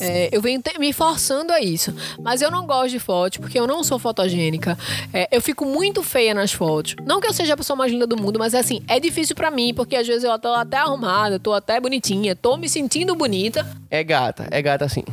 [0.00, 1.94] É, eu venho me forçando a isso.
[2.20, 4.76] Mas eu não gosto de fotos, porque eu não sou fotogênica.
[5.12, 6.96] É, eu fico muito feia nas fotos.
[7.06, 9.50] Não que eu seja a pessoa mais linda do mundo, mas assim, é difícil para
[9.52, 13.64] mim, porque às vezes eu tô até arrumada, tô até bonitinha, tô me sentindo bonita.
[13.88, 15.04] É gata, é gata assim.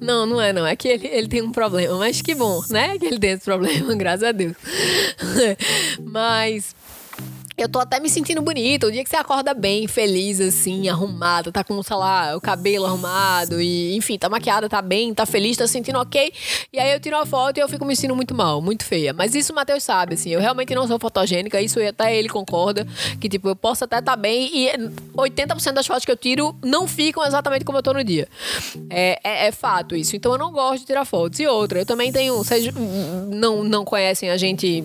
[0.00, 0.64] Não, não é não.
[0.64, 2.96] É que ele, ele tem um problema, mas que bom, né?
[2.98, 4.54] Que ele tem esse problema, graças a Deus.
[6.04, 6.74] mas
[7.56, 8.86] eu tô até me sentindo bonita.
[8.86, 12.84] O dia que você acorda bem, feliz, assim, arrumada, tá com, sei lá, o cabelo
[12.84, 16.32] arrumado e, enfim, tá maquiada, tá bem, tá feliz, tá se sentindo ok.
[16.72, 19.12] E aí eu tiro a foto e eu fico me sentindo muito mal, muito feia.
[19.12, 22.86] Mas isso o Matheus sabe, assim, eu realmente não sou fotogênica, isso até ele concorda,
[23.20, 24.70] que, tipo, eu posso até tá bem e
[25.16, 28.28] 80% das fotos que eu tiro não ficam exatamente como eu tô no dia.
[28.90, 30.14] É, é, é, fato isso.
[30.14, 31.40] Então eu não gosto de tirar fotos.
[31.40, 32.36] E outra, eu também tenho.
[32.36, 32.68] Vocês
[33.28, 34.84] não, não conhecem a gente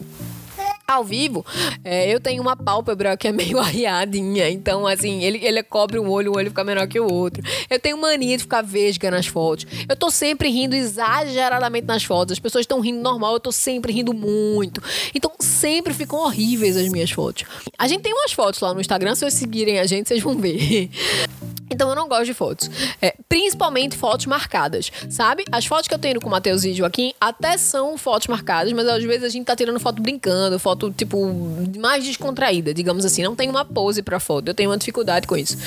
[0.93, 1.45] ao vivo,
[1.83, 4.49] é, eu tenho uma pálpebra que é meio arriadinha.
[4.49, 7.43] Então, assim, ele, ele cobre um olho, o olho fica menor que o outro.
[7.69, 9.65] Eu tenho mania de ficar vesga nas fotos.
[9.87, 12.33] Eu tô sempre rindo exageradamente nas fotos.
[12.33, 14.81] As pessoas estão rindo normal, eu tô sempre rindo muito.
[15.13, 17.43] Então, sempre ficam horríveis as minhas fotos.
[17.77, 20.37] A gente tem umas fotos lá no Instagram, se vocês seguirem a gente, vocês vão
[20.37, 20.89] ver.
[21.71, 22.69] Então eu não gosto de fotos.
[23.01, 25.45] É, principalmente fotos marcadas, sabe?
[25.51, 28.87] As fotos que eu tenho com o Matheus e Joaquim até são fotos marcadas, mas
[28.87, 31.33] às vezes a gente tá tirando foto brincando, foto, tipo,
[31.79, 33.23] mais descontraída, digamos assim.
[33.23, 34.49] Não tem uma pose pra foto.
[34.49, 35.57] Eu tenho uma dificuldade com isso.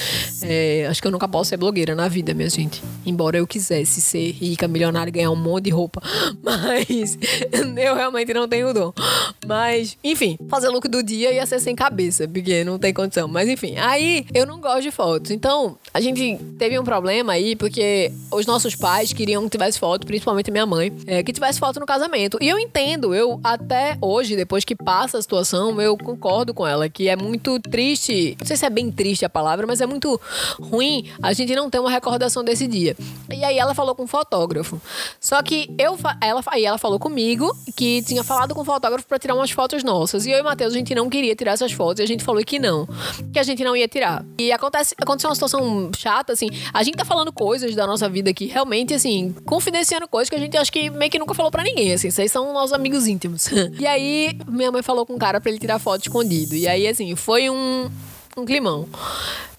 [0.43, 2.83] É, acho que eu nunca posso ser blogueira na vida, minha gente.
[3.07, 6.03] Embora eu quisesse ser rica, milionária e ganhar um monte de roupa.
[6.43, 7.19] Mas
[7.77, 8.93] eu realmente não tenho dom.
[9.47, 13.29] Mas, enfim, fazer look do dia ia ser sem cabeça, porque não tem condição.
[13.29, 15.31] Mas enfim, aí eu não gosto de fotos.
[15.31, 20.05] Então, a gente teve um problema aí, porque os nossos pais queriam que tivesse foto,
[20.05, 22.37] principalmente minha mãe, é, que tivesse foto no casamento.
[22.41, 26.89] E eu entendo, eu até hoje, depois que passa a situação, eu concordo com ela,
[26.89, 30.21] que é muito triste, não sei se é bem triste a palavra, mas é muito
[30.61, 32.97] ruim a gente não ter uma recordação desse dia.
[33.33, 34.83] E aí ela falou com um fotógrafo.
[35.21, 39.21] Só que eu, ela, aí ela falou comigo que tinha falado com o fotógrafo para
[39.21, 40.27] tirar umas fotos nossas.
[40.27, 42.25] E eu e o Matheus, a gente não queria tirar essas fotos, e a gente
[42.25, 42.85] falou que não,
[43.33, 44.25] que a gente não ia tirar.
[44.37, 46.49] E acontece, aconteceu uma situação chata, assim.
[46.73, 50.39] A gente tá falando coisas da nossa vida aqui, realmente, assim, confidenciando coisas que a
[50.39, 52.11] gente acho que meio que nunca falou para ninguém, assim.
[52.11, 53.49] Vocês são nossos amigos íntimos.
[53.79, 56.55] e aí, minha mãe falou com um cara para ele tirar foto escondido.
[56.55, 57.91] E aí, assim, foi um,
[58.37, 58.89] um climão.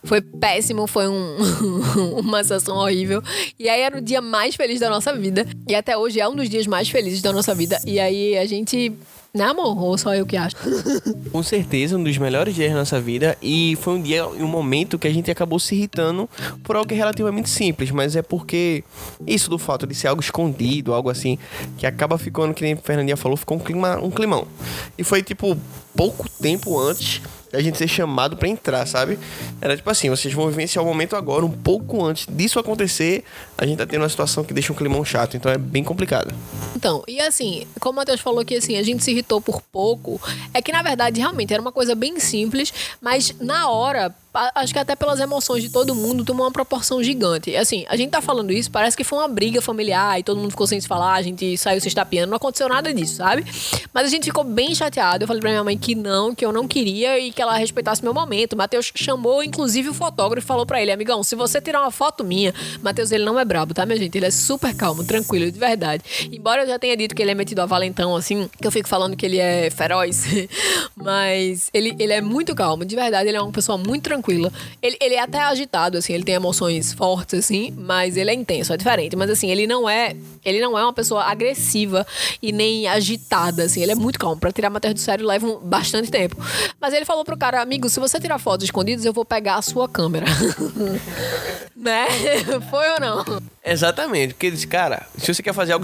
[0.04, 1.38] Foi péssimo, foi um,
[2.20, 3.24] uma sensação horrível.
[3.58, 5.48] E aí era o dia mais feliz da nossa vida.
[5.68, 7.80] E até hoje é um dos dias mais felizes da nossa vida.
[7.86, 8.94] E aí a gente
[9.36, 9.78] né, amor?
[9.78, 10.56] Ou só eu que acho?
[11.32, 13.38] Com certeza, um dos melhores dias da nossa vida.
[13.42, 16.30] E foi um dia e um momento que a gente acabou se irritando
[16.64, 18.84] por algo que relativamente simples, mas é porque
[19.28, 21.38] isso do fato de ser algo escondido, algo assim,
[21.78, 24.48] que acaba ficando, que nem a Fernandinha falou, ficou um, clima, um climão.
[24.98, 25.58] E foi tipo
[25.96, 27.22] pouco tempo antes
[27.56, 29.18] a gente ser chamado para entrar, sabe?
[29.62, 33.24] Era tipo assim, vocês vão vivenciar o momento agora, um pouco antes disso acontecer,
[33.58, 36.34] a gente tá tendo uma situação que deixa um climão chato, então é bem complicado.
[36.76, 40.22] Então, e assim, como o Matheus falou que assim, a gente se irritou por pouco,
[40.54, 44.14] é que na verdade realmente era uma coisa bem simples, mas na hora
[44.56, 47.56] acho que até pelas emoções de todo mundo, tomou uma proporção gigante.
[47.56, 50.52] Assim, a gente tá falando isso, parece que foi uma briga familiar e todo mundo
[50.52, 53.46] ficou sem se falar, a gente saiu se estapeando, não aconteceu nada disso, sabe?
[53.94, 55.24] Mas a gente ficou bem chateado.
[55.24, 58.04] Eu falei pra minha mãe que não, que eu não queria e que ela respeitasse
[58.04, 58.56] meu momento.
[58.56, 62.24] Matheus chamou, inclusive, o fotógrafo e falou pra ele, amigão, se você tirar uma foto
[62.24, 64.18] minha, Matheus, ele não é brabo, tá, minha gente?
[64.18, 66.04] Ele é super calmo, tranquilo, de verdade.
[66.32, 68.88] Embora eu já tenha dito que ele é metido a valentão, assim, que eu fico
[68.88, 70.26] falando que ele é feroz,
[70.96, 74.52] mas ele, ele é muito calmo, de verdade, ele é uma pessoa muito tranquila.
[74.82, 78.74] Ele, ele é até agitado, assim, ele tem emoções fortes, assim, mas ele é intenso,
[78.74, 79.16] é diferente.
[79.16, 80.16] Mas assim, ele não é.
[80.44, 82.06] Ele não é uma pessoa agressiva
[82.42, 83.82] e nem agitada, assim.
[83.82, 84.40] Ele é muito calmo.
[84.40, 86.38] Pra tirar Matheus do sério leva um, bastante tempo.
[86.80, 89.62] Mas ele falou pro cara, amigo, se você tirar fotos escondidas, eu vou pegar a
[89.62, 90.26] sua câmera.
[91.76, 92.06] né?
[92.70, 93.26] Foi ou não?
[93.66, 95.84] Exatamente, porque ele disse, cara, se você quer fazer algo.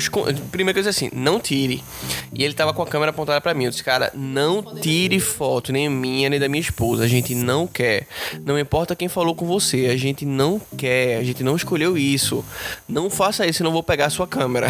[0.52, 1.84] Primeira coisa assim, não tire.
[2.32, 3.66] E ele tava com a câmera apontada para mim.
[3.66, 7.04] Eu disse, cara, não tire foto, nem minha, nem da minha esposa.
[7.04, 8.06] A gente não quer.
[8.46, 11.18] Não importa quem falou com você, a gente não quer.
[11.18, 12.46] A gente não escolheu isso.
[12.88, 14.68] Não faça isso, senão vou pegar a sua câmera.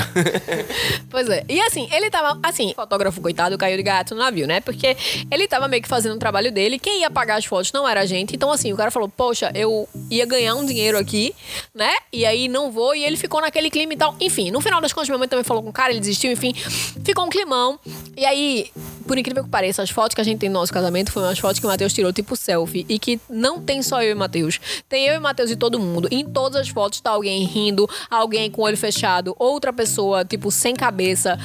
[1.12, 1.44] pois é.
[1.50, 2.40] E assim, ele tava.
[2.42, 4.62] Assim, fotógrafo, coitado, caiu de gato no navio, né?
[4.62, 4.96] Porque
[5.30, 6.80] ele tava meio que fazendo o trabalho dele.
[6.80, 8.38] Quem ia pagar as fotos não era a gente.
[8.38, 11.36] Então, assim, o cara falou, poxa, eu ia ganhar um dinheiro aqui,
[11.76, 11.92] né?
[12.14, 14.16] E aí não vou e ele ficou naquele clima e tal.
[14.20, 16.54] Enfim, no final das contas, minha mãe também falou com o cara, ele desistiu, enfim.
[16.54, 17.80] Ficou um climão.
[18.16, 18.72] E aí,
[19.08, 21.40] por incrível que pareça, as fotos que a gente tem no nosso casamento foram as
[21.40, 22.86] fotos que o Matheus tirou, tipo selfie.
[22.88, 24.60] E que não tem só eu e Matheus.
[24.88, 26.08] Tem eu e Matheus e todo mundo.
[26.12, 30.52] Em todas as fotos tá alguém rindo, alguém com o olho fechado, outra pessoa, tipo,
[30.52, 31.40] sem cabeça.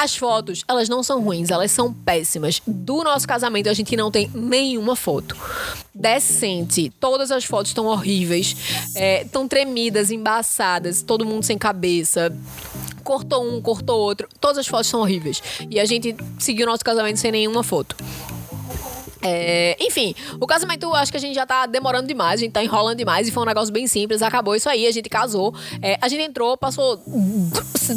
[0.00, 2.62] As fotos, elas não são ruins, elas são péssimas.
[2.64, 5.36] Do nosso casamento, a gente não tem nenhuma foto
[5.92, 6.92] decente.
[7.00, 8.54] Todas as fotos estão horríveis,
[9.24, 12.32] estão é, tremidas, embaçadas, todo mundo sem cabeça
[13.08, 14.28] cortou um, cortou outro.
[14.38, 15.42] Todas as fotos são horríveis.
[15.70, 17.96] E a gente seguiu nosso casamento sem nenhuma foto.
[19.22, 22.62] É, enfim, o casamento acho que a gente já tá demorando demais, a gente tá
[22.62, 24.22] enrolando demais e foi um negócio bem simples.
[24.22, 25.54] Acabou isso aí, a gente casou.
[25.82, 27.02] É, a gente entrou, passou.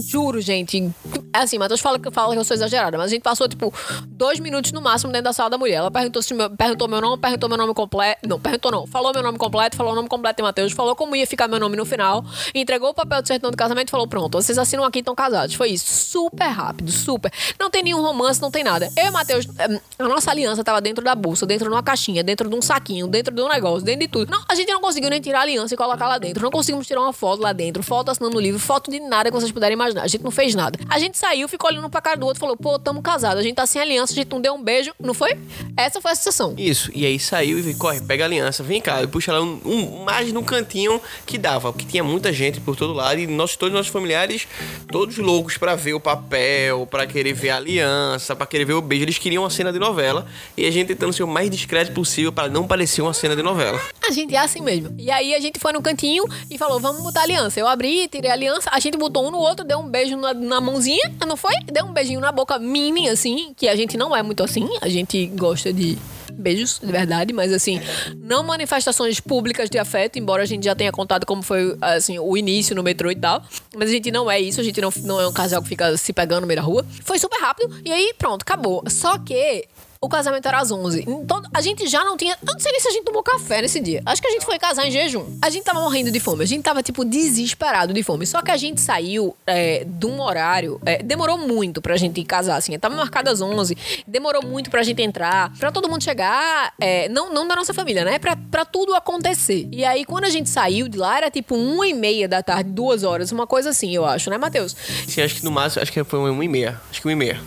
[0.07, 0.89] Juro, gente.
[1.33, 3.73] É assim, Matheus fala, fala que eu sou exagerada, mas a gente passou, tipo,
[4.07, 5.75] dois minutos no máximo dentro da sala da mulher.
[5.75, 8.27] Ela perguntou, se meu, perguntou meu nome, perguntou meu nome completo.
[8.27, 8.87] Não, perguntou não.
[8.87, 11.59] Falou meu nome completo, falou o nome completo de Matheus, falou como ia ficar meu
[11.59, 14.83] nome no final, entregou o papel de certidão de casamento e falou: pronto, vocês assinam
[14.83, 15.55] aqui e estão casados.
[15.55, 15.91] Foi isso.
[15.91, 17.31] Super rápido, super.
[17.59, 18.89] Não tem nenhum romance, não tem nada.
[18.97, 22.23] Eu e Matheus, eh, a nossa aliança tava dentro da bolsa, dentro de uma caixinha,
[22.23, 24.31] dentro de um saquinho, dentro de um negócio, dentro de tudo.
[24.31, 26.43] Não, a gente não conseguiu nem tirar a aliança e colocar lá dentro.
[26.43, 29.35] Não conseguimos tirar uma foto lá dentro, foto assinando o livro, foto de nada que
[29.35, 30.03] vocês puderem imaginar.
[30.03, 30.79] A gente não fez nada.
[30.89, 33.55] A gente saiu, ficou olhando pra cara do outro, falou: pô, tamo casado, a gente
[33.55, 35.37] tá sem aliança, a gente não deu um beijo, não foi?
[35.77, 36.53] Essa foi a sensação.
[36.57, 39.59] Isso, e aí saiu e corre, pega a aliança, vem cá, e puxa lá um,
[39.65, 43.55] um, mais no cantinho que dava, porque tinha muita gente por todo lado e nós,
[43.55, 44.47] todos os nossos familiares,
[44.91, 48.81] todos loucos para ver o papel, para querer ver a aliança, para querer ver o
[48.81, 49.05] beijo.
[49.05, 52.31] Eles queriam uma cena de novela e a gente tentando ser o mais discreto possível
[52.31, 53.81] para não parecer uma cena de novela.
[54.07, 54.93] A gente é assim mesmo.
[54.99, 57.59] E aí a gente foi no cantinho e falou: vamos botar aliança.
[57.59, 60.33] Eu abri, tirei a aliança, a gente botou um no outro, deu um beijo na,
[60.33, 61.55] na mãozinha, não foi?
[61.71, 64.87] Deu um beijinho na boca mini, assim, que a gente não é muito assim, a
[64.87, 65.97] gente gosta de
[66.31, 67.79] beijos, de verdade, mas assim,
[68.17, 72.37] não manifestações públicas de afeto, embora a gente já tenha contado como foi assim, o
[72.37, 73.43] início no metrô e tal.
[73.75, 75.97] Mas a gente não é isso, a gente não, não é um casal que fica
[75.97, 76.85] se pegando no meio da rua.
[77.03, 78.83] Foi super rápido e aí pronto, acabou.
[78.87, 79.67] Só que
[80.03, 81.05] o casamento era às 11.
[81.07, 82.35] Então, a gente já não tinha.
[82.41, 84.01] Eu não sei nem se a gente tomou café nesse dia.
[84.03, 85.37] Acho que a gente foi casar em jejum.
[85.39, 86.43] A gente tava morrendo de fome.
[86.43, 88.25] A gente tava, tipo, desesperado de fome.
[88.25, 90.81] Só que a gente saiu é, de um horário.
[90.83, 92.77] É, demorou muito pra gente casar, assim.
[92.79, 93.77] Tava marcado às 11.
[94.07, 95.55] Demorou muito pra gente entrar.
[95.59, 96.73] Pra todo mundo chegar.
[96.81, 98.17] É, não, não da nossa família, né?
[98.17, 99.69] Pra, pra tudo acontecer.
[99.71, 102.71] E aí, quando a gente saiu de lá, era tipo uma e meia da tarde,
[102.71, 103.31] duas horas.
[103.31, 104.75] Uma coisa assim, eu acho, né, Matheus?
[105.07, 106.81] Sim, acho que no máximo, acho que foi uma e meia.
[106.89, 107.39] Acho que uma e meia.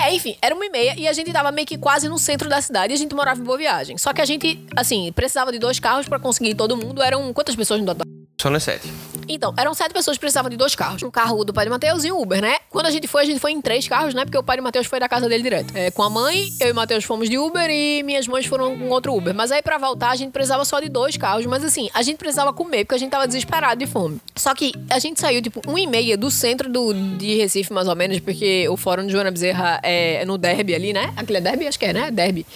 [0.00, 2.48] É, enfim, era uma e meia e a gente tava meio que quase no centro
[2.48, 3.96] da cidade e a gente morava em Boa Viagem.
[3.98, 7.02] Só que a gente, assim, precisava de dois carros para conseguir todo mundo.
[7.02, 8.06] Eram quantas pessoas no total?
[8.40, 8.90] Só nas sete.
[9.28, 11.02] Então, eram sete pessoas que precisavam de dois carros.
[11.02, 12.56] Um carro do pai de Matheus e um Uber, né?
[12.68, 14.24] Quando a gente foi, a gente foi em três carros, né?
[14.24, 15.74] Porque o pai de Matheus foi da casa dele direto.
[15.74, 18.88] É, com a mãe, eu e Matheus fomos de Uber e minhas mães foram com
[18.90, 19.34] outro Uber.
[19.34, 21.46] Mas aí para voltar, a gente precisava só de dois carros.
[21.46, 24.20] Mas assim, a gente precisava comer, porque a gente tava desesperado de fome.
[24.36, 27.88] Só que a gente saiu, tipo, um e meia do centro do, de Recife, mais
[27.88, 31.12] ou menos, porque o Fórum de Joana Bezerra é no Derby ali, né?
[31.16, 31.66] Aquele é Derby?
[31.66, 32.10] Acho que é, né?
[32.10, 32.46] Derby.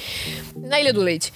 [0.56, 1.32] Na Ilha do Leite.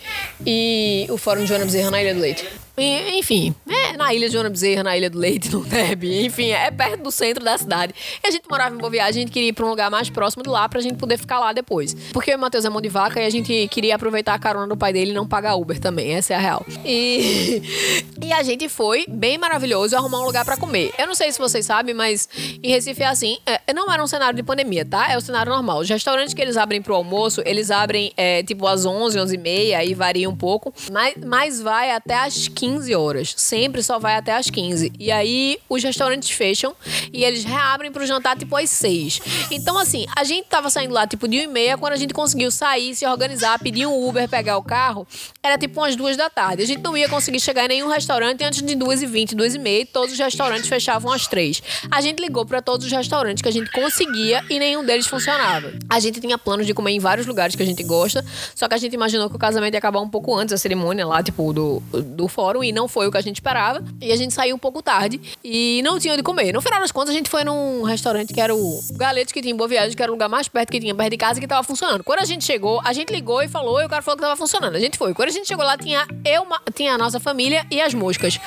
[0.46, 2.46] E o Fórum de Joana Bezerra na Ilha do Leite.
[2.76, 6.24] Enfim, é na ilha de Joana Bezerra, na ilha do Leite, no Derby.
[6.24, 7.94] Enfim, é perto do centro da cidade.
[8.24, 10.08] E a gente morava em Boa Viagem, a gente queria ir pra um lugar mais
[10.08, 11.94] próximo de lá pra gente poder ficar lá depois.
[12.12, 14.76] Porque o Matheus é mão de vaca e a gente queria aproveitar a carona do
[14.76, 16.14] pai dele e não pagar Uber também.
[16.14, 16.64] Essa é a real.
[16.84, 17.62] E,
[18.22, 20.92] e a gente foi, bem maravilhoso, arrumar um lugar pra comer.
[20.98, 22.26] Eu não sei se vocês sabem, mas
[22.62, 23.38] em Recife é assim.
[23.44, 25.12] É, não era um cenário de pandemia, tá?
[25.12, 25.80] É o cenário normal.
[25.80, 29.38] Os restaurantes que eles abrem pro almoço, eles abrem é, tipo às 11, 11 e
[29.38, 30.72] meia, aí varia um pouco.
[30.90, 32.61] Mas, mas vai até às 15
[32.96, 33.34] horas.
[33.36, 34.92] Sempre só vai até às 15.
[34.98, 36.74] E aí os restaurantes fecham
[37.12, 39.20] e eles reabrem pro jantar tipo às 6.
[39.50, 42.14] Então, assim, a gente tava saindo lá tipo de 1 e meia, quando a gente
[42.14, 45.06] conseguiu sair, se organizar, pedir um Uber, pegar o carro,
[45.42, 46.62] era tipo umas duas da tarde.
[46.62, 49.54] A gente não ia conseguir chegar em nenhum restaurante antes de 2 e 20, 2
[49.54, 51.62] e meia, todos os restaurantes fechavam às 3.
[51.90, 55.72] A gente ligou para todos os restaurantes que a gente conseguia e nenhum deles funcionava.
[55.88, 58.74] A gente tinha planos de comer em vários lugares que a gente gosta, só que
[58.74, 61.52] a gente imaginou que o casamento ia acabar um pouco antes da cerimônia lá, tipo,
[61.52, 63.84] do, do fórum, e não foi o que a gente esperava.
[64.00, 66.52] E a gente saiu um pouco tarde e não tinha onde comer.
[66.52, 69.52] No final das contas, a gente foi num restaurante que era o Galetes, que tinha
[69.52, 71.46] em Boa Viagem, que era o lugar mais perto que tinha, perto de casa, que
[71.46, 72.02] tava funcionando.
[72.02, 74.36] Quando a gente chegou, a gente ligou e falou, e o cara falou que tava
[74.36, 74.74] funcionando.
[74.74, 75.14] A gente foi.
[75.14, 78.40] Quando a gente chegou lá, tinha eu, tinha a nossa família e as moscas.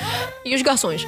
[0.44, 1.06] E os garçons.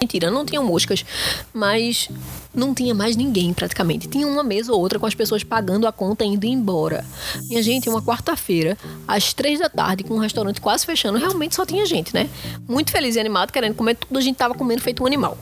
[0.00, 1.04] Mentira, não tinham moscas,
[1.52, 2.08] mas
[2.54, 4.08] não tinha mais ninguém praticamente.
[4.08, 7.04] Tinha uma mesa ou outra com as pessoas pagando a conta e indo embora.
[7.48, 11.64] Minha gente, uma quarta-feira, às três da tarde, com o restaurante quase fechando, realmente só
[11.64, 12.28] tinha gente, né?
[12.68, 15.36] Muito feliz e animado, querendo comer tudo, a gente tava comendo feito um animal.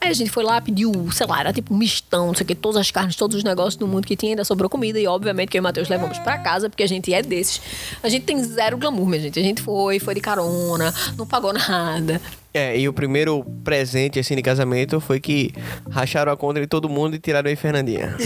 [0.00, 2.46] Aí a gente foi lá, pediu, sei lá, era tipo um mistão, não sei o
[2.46, 4.98] que, todas as carnes, todos os negócios do mundo que tinha, ainda sobrou comida.
[4.98, 7.60] E obviamente que eu e o Matheus levamos pra casa, porque a gente é desses.
[8.02, 9.38] A gente tem zero glamour, minha gente.
[9.38, 12.18] A gente foi, foi de carona, não pagou nada.
[12.52, 15.52] É, e o primeiro presente, assim, de casamento foi que
[15.88, 18.16] racharam a conta de todo mundo e tiraram aí Fernandinha.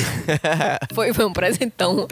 [0.94, 2.06] foi, foi um presentão.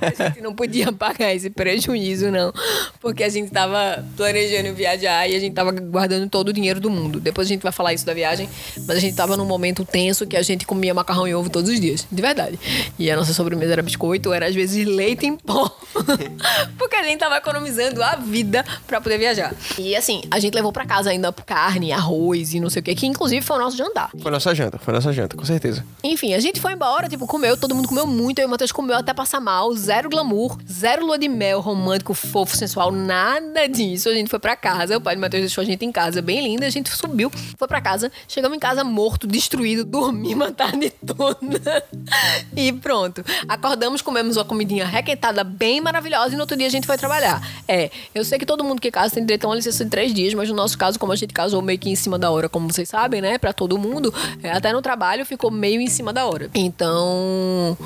[0.00, 2.52] A gente não podia pagar esse prejuízo, não.
[3.00, 6.90] Porque a gente tava planejando viajar e a gente tava guardando todo o dinheiro do
[6.90, 7.20] mundo.
[7.20, 8.48] Depois a gente vai falar isso da viagem,
[8.86, 11.70] mas a gente tava num momento tenso que a gente comia macarrão e ovo todos
[11.70, 12.58] os dias, de verdade.
[12.98, 15.70] E a nossa sobremesa era biscoito, era às vezes leite em pó.
[16.76, 19.54] porque a gente tava economizando a vida para poder viajar.
[19.78, 22.94] E assim, a gente levou para casa ainda carne, arroz e não sei o que,
[22.94, 24.10] que inclusive foi o nosso jantar.
[24.18, 25.84] Foi nossa janta, foi nossa janta, com certeza.
[26.02, 28.72] Enfim, a gente foi embora, tipo, comeu, todo mundo comeu muito, eu e o Matheus
[28.72, 34.08] comeu até passar mal, zero glamour, zero lua de mel romântico, fofo, sensual, nada disso.
[34.08, 36.42] A gente foi para casa, o pai do Matheus deixou a gente em casa, bem
[36.42, 40.90] linda, a gente subiu, foi para casa, chegamos em casa morto, destruído, dormimos a tarde
[41.06, 41.84] toda.
[42.56, 43.22] e pronto.
[43.46, 47.46] Acordamos, comemos uma comidinha requentada bem maravilhosa e no outro dia a gente foi trabalhar.
[47.68, 50.14] É, eu sei que todo mundo que casa tem direito a uma licença de três
[50.14, 52.48] dias, mas no nosso caso, como a gente casou meio que em cima da hora,
[52.48, 53.36] como vocês sabem, né?
[53.36, 54.14] Pra todo mundo.
[54.42, 56.48] É, até no trabalho ficou meio em cima da hora.
[56.54, 57.76] Então,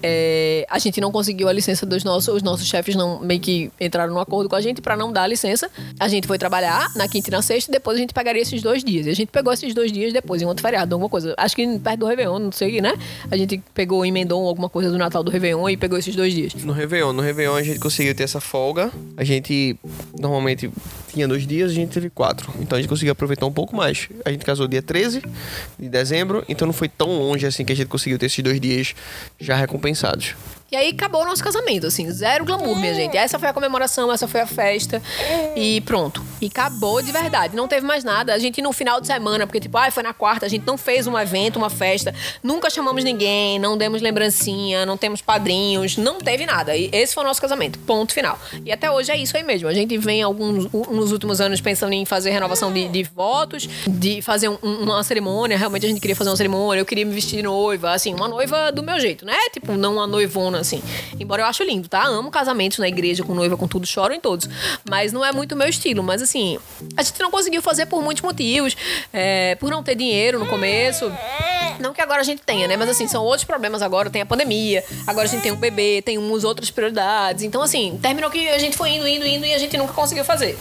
[0.00, 3.70] é, a gente não conseguiu a licença dos nossos, os nossos chefes não meio que
[3.80, 5.68] entraram no acordo com a gente para não dar a licença.
[5.98, 8.84] A gente foi trabalhar na quinta e na sexta, depois a gente pegaria esses dois
[8.84, 9.06] dias.
[9.06, 11.34] E a gente pegou esses dois dias depois, em outro feriado, alguma coisa.
[11.36, 12.94] Acho que perto do Réveillon, não sei, né?
[13.30, 16.54] A gente pegou, emendou alguma coisa do Natal do Réveillon e pegou esses dois dias.
[16.54, 18.92] No Réveillon, no Réveillon a gente conseguiu ter essa folga.
[19.16, 19.76] A gente
[20.18, 20.70] normalmente
[21.12, 22.52] tinha dois dias, a gente teve quatro.
[22.60, 24.08] Então a gente conseguiu aproveitar um pouco mais.
[24.24, 25.22] A gente casou dia 13
[25.78, 28.60] de dezembro, então não foi tão longe assim que a gente conseguiu ter esses dois
[28.60, 28.94] dias
[29.38, 30.34] já recompensados.
[30.72, 33.16] E aí acabou o nosso casamento, assim, zero glamour, minha gente.
[33.16, 35.02] Essa foi a comemoração, essa foi a festa.
[35.56, 36.24] E pronto.
[36.40, 37.56] E acabou de verdade.
[37.56, 38.32] Não teve mais nada.
[38.32, 40.78] A gente no final de semana, porque tipo, ah, foi na quarta, a gente não
[40.78, 46.18] fez um evento, uma festa, nunca chamamos ninguém, não demos lembrancinha, não temos padrinhos, não
[46.18, 46.76] teve nada.
[46.76, 47.76] E esse foi o nosso casamento.
[47.80, 48.38] Ponto final.
[48.64, 49.66] E até hoje é isso aí mesmo.
[49.66, 54.22] A gente vem alguns nos últimos anos pensando em fazer renovação de, de votos, de
[54.22, 55.58] fazer um, uma cerimônia.
[55.58, 58.28] Realmente a gente queria fazer uma cerimônia, eu queria me vestir de noiva, assim, uma
[58.28, 59.36] noiva do meu jeito, né?
[59.52, 60.82] Tipo, não uma noivona assim.
[61.18, 62.04] Embora eu acho lindo, tá?
[62.04, 64.48] Amo casamentos na igreja, com noiva, com tudo, choro em todos.
[64.88, 66.02] Mas não é muito meu estilo.
[66.02, 66.58] Mas assim,
[66.96, 68.76] a gente não conseguiu fazer por muitos motivos.
[69.12, 71.10] É, por não ter dinheiro no começo.
[71.80, 72.76] Não que agora a gente tenha, né?
[72.76, 74.10] Mas assim, são outros problemas agora.
[74.10, 77.42] Tem a pandemia, agora a gente tem um bebê, tem umas outras prioridades.
[77.42, 80.24] Então, assim, terminou que a gente foi indo, indo, indo e a gente nunca conseguiu
[80.24, 80.58] fazer.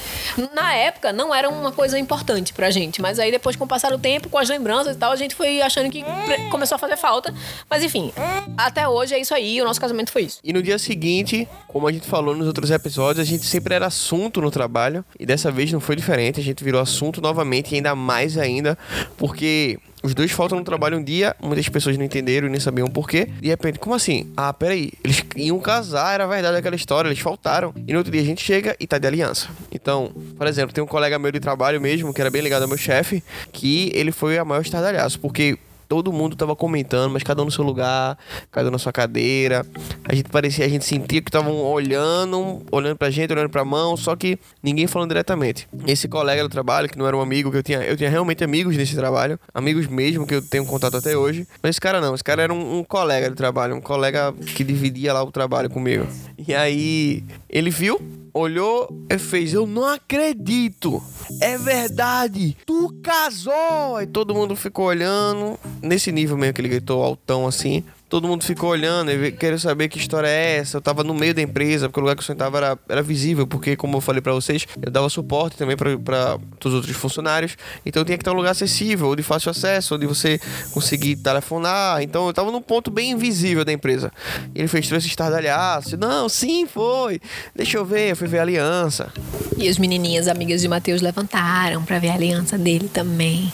[0.54, 3.02] Na época, não era uma coisa importante pra gente.
[3.02, 5.36] Mas aí, depois, com o passar do tempo, com as lembranças e tal, a gente
[5.36, 6.04] foi achando que
[6.50, 7.34] começou a fazer falta.
[7.70, 8.12] Mas enfim,
[8.58, 9.62] até hoje é isso aí.
[9.62, 10.40] O nosso casamento foi isso.
[10.44, 13.88] E no dia seguinte, como a gente falou nos outros episódios, a gente sempre era
[13.88, 15.04] assunto no trabalho.
[15.20, 16.40] E dessa vez não foi diferente.
[16.40, 18.78] A gente virou assunto novamente, e ainda mais ainda,
[19.18, 22.88] porque os dois faltam no trabalho um dia, muitas pessoas não entenderam e nem sabiam
[22.88, 23.28] porquê.
[23.42, 24.32] De repente, como assim?
[24.36, 27.74] Ah, peraí, eles iam casar, era verdade aquela história, eles faltaram.
[27.88, 29.50] E no outro dia a gente chega e tá de aliança.
[29.72, 32.68] Então, por exemplo, tem um colega meu de trabalho mesmo, que era bem ligado ao
[32.68, 35.58] meu chefe, que ele foi a maior estardalhaço, porque
[35.90, 38.16] todo mundo tava comentando, mas cada um no seu lugar,
[38.52, 39.66] cada um na sua cadeira.
[40.08, 43.98] A gente parecia, a gente sentia que estavam olhando, olhando pra gente, olhando pra mão,
[43.98, 45.68] só que ninguém falando diretamente.
[45.88, 48.44] Esse colega do trabalho, que não era um amigo que eu tinha, eu tinha realmente
[48.44, 51.48] amigos nesse trabalho, amigos mesmo que eu tenho contato até hoje.
[51.62, 54.64] Mas esse cara não, esse cara era um, um colega do trabalho, um colega que
[54.64, 56.06] dividia lá o trabalho comigo.
[56.38, 58.00] E aí ele viu,
[58.34, 61.02] olhou e fez: Eu não acredito!
[61.42, 62.58] É verdade!
[62.66, 63.96] Tu casou!
[63.98, 67.84] Aí todo mundo ficou olhando, nesse nível mesmo que ele gritou altão assim.
[68.10, 70.78] Todo mundo ficou olhando e querendo saber que história é essa.
[70.78, 73.46] Eu tava no meio da empresa, porque o lugar que eu sentava era, era visível,
[73.46, 77.56] porque, como eu falei para vocês, eu dava suporte também para os outros funcionários.
[77.86, 80.40] Então tinha que estar um lugar acessível, de fácil acesso, onde você
[80.74, 82.02] conseguir telefonar.
[82.02, 84.12] Então eu tava num ponto bem invisível da empresa.
[84.56, 85.96] Ele fez todo esse estardalhaço.
[85.96, 87.22] Não, sim, foi.
[87.56, 89.14] Deixa eu ver, eu fui ver a aliança.
[89.56, 93.54] E as menininhas amigas de Matheus levantaram para ver a aliança dele também.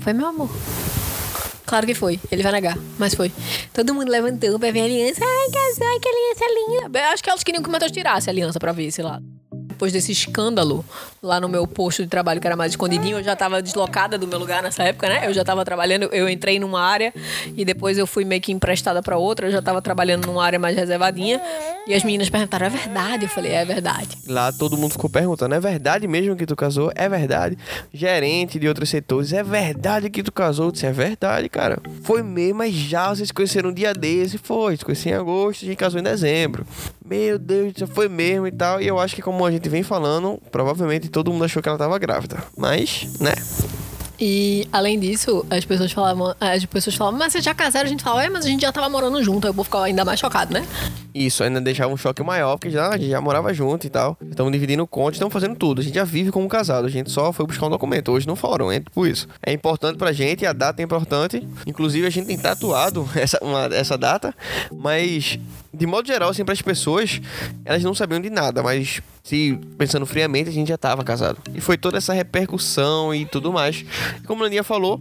[0.00, 0.50] Foi meu amor.
[1.68, 2.18] Claro que foi.
[2.32, 3.30] Ele vai negar, mas foi.
[3.74, 5.20] Todo mundo levantou pra ver a aliança.
[5.22, 6.98] Ai, casal, que aliança linda.
[6.98, 9.20] Eu acho que elas queriam que o Matheus tirasse a aliança pra ver, sei lá
[9.78, 10.84] depois desse escândalo
[11.22, 14.26] lá no meu posto de trabalho, que era mais escondidinho, eu já estava deslocada do
[14.26, 15.24] meu lugar nessa época, né?
[15.24, 17.14] Eu já estava trabalhando, eu entrei numa área
[17.56, 20.58] e depois eu fui meio que emprestada para outra, eu já estava trabalhando numa área
[20.58, 21.40] mais reservadinha.
[21.86, 24.18] E as meninas perguntaram: "É verdade?" Eu falei: "É verdade".
[24.26, 27.56] Lá todo mundo ficou perguntando: "É verdade mesmo que tu casou?" "É verdade".
[27.94, 31.78] Gerente de outros setores: "É verdade que tu casou?" Eu disse: "É verdade, cara".
[32.02, 35.68] Foi mesmo, mas já vocês conheceram um dia desse, foi, se conheci em agosto, a
[35.68, 36.66] gente casou em dezembro.
[37.08, 38.80] Meu Deus, foi mesmo e tal.
[38.80, 41.78] E eu acho que como a gente vem falando, provavelmente todo mundo achou que ela
[41.78, 42.36] tava grávida.
[42.56, 43.32] Mas, né?
[44.20, 47.86] E além disso, as pessoas falavam, as pessoas falavam, mas vocês já casaram?
[47.86, 49.84] A gente falava, é, mas a gente já tava morando junto, aí eu vou ficar
[49.84, 50.66] ainda mais chocado, né?
[51.14, 54.16] Isso, ainda deixava um choque maior, porque já, a gente já morava junto e tal.
[54.28, 55.80] Estamos dividindo conta, estamos fazendo tudo.
[55.80, 58.10] A gente já vive como casado, a gente só foi buscar um documento.
[58.10, 59.28] Hoje não foram, é tipo isso.
[59.40, 61.46] É importante pra gente, a data é importante.
[61.64, 64.34] Inclusive, a gente tem tatuado essa, uma, essa data,
[64.72, 65.38] mas
[65.78, 67.20] de modo geral, assim, para as pessoas,
[67.64, 71.38] elas não sabiam de nada, mas se pensando friamente, a gente já estava casado.
[71.54, 73.84] E foi toda essa repercussão e tudo mais.
[74.26, 75.00] Como a Aninha falou,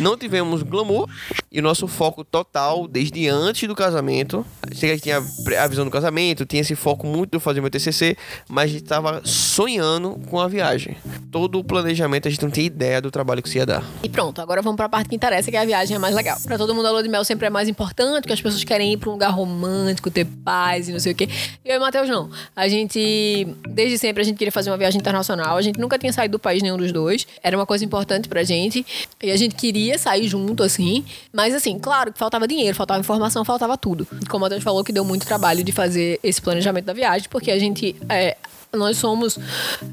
[0.00, 1.08] não tivemos glamour
[1.50, 5.90] e o nosso foco total, desde antes do casamento, a gente tinha a visão do
[5.90, 8.16] casamento, tinha esse foco muito de fazer meu TCC,
[8.48, 10.96] mas a gente estava sonhando com a viagem.
[11.30, 13.84] Todo o planejamento, a gente não tinha ideia do trabalho que se ia dar.
[14.02, 16.14] E pronto, agora vamos para a parte que interessa, que é a viagem é mais
[16.14, 16.36] legal.
[16.44, 18.92] Para todo mundo, a lua de mel sempre é mais importante, porque as pessoas querem
[18.92, 21.28] ir para um lugar romântico, ter paz e não sei o quê.
[21.64, 22.28] Eu e o Matheus não.
[22.56, 25.56] A gente, desde sempre, a gente queria fazer uma viagem internacional.
[25.56, 27.26] A gente nunca tinha saído do país nenhum dos dois.
[27.42, 28.84] Era uma coisa importante pra gente.
[29.22, 31.04] E a gente queria sair junto, assim.
[31.32, 34.06] Mas, assim, claro que faltava dinheiro, faltava informação, faltava tudo.
[34.28, 37.50] Como o Matheus falou, que deu muito trabalho de fazer esse planejamento da viagem, porque
[37.50, 37.94] a gente.
[38.08, 38.36] É,
[38.72, 39.38] nós somos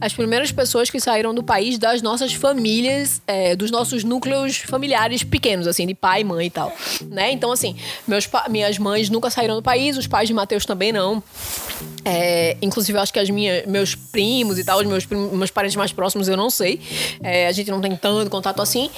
[0.01, 5.23] as primeiras pessoas que saíram do país das nossas famílias, é, dos nossos núcleos familiares
[5.23, 6.73] pequenos, assim, de pai, mãe e tal,
[7.09, 7.31] né?
[7.31, 7.75] Então, assim,
[8.07, 11.23] meus minhas mães nunca saíram do país, os pais de Mateus também não.
[12.03, 15.75] É, inclusive, eu acho que as minhas, meus primos e tal, os meus, meus parentes
[15.75, 16.79] mais próximos, eu não sei.
[17.23, 18.89] É, a gente não tem tanto contato assim.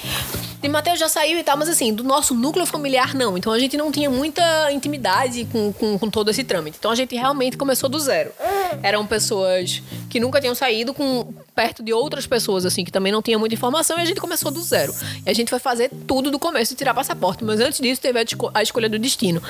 [0.60, 3.38] De Mateus já saiu e tal, mas assim, do nosso núcleo familiar, não.
[3.38, 6.78] Então a gente não tinha muita intimidade com, com, com todo esse trâmite.
[6.78, 8.32] Então a gente realmente começou do zero.
[8.82, 13.20] Eram pessoas que nunca tinham saído com perto de outras pessoas, assim, que também não
[13.20, 14.94] tinham muita informação, e a gente começou do zero.
[15.26, 17.42] E a gente foi fazer tudo do começo de tirar passaporte.
[17.42, 19.42] Mas antes disso, teve a, esco a escolha do destino.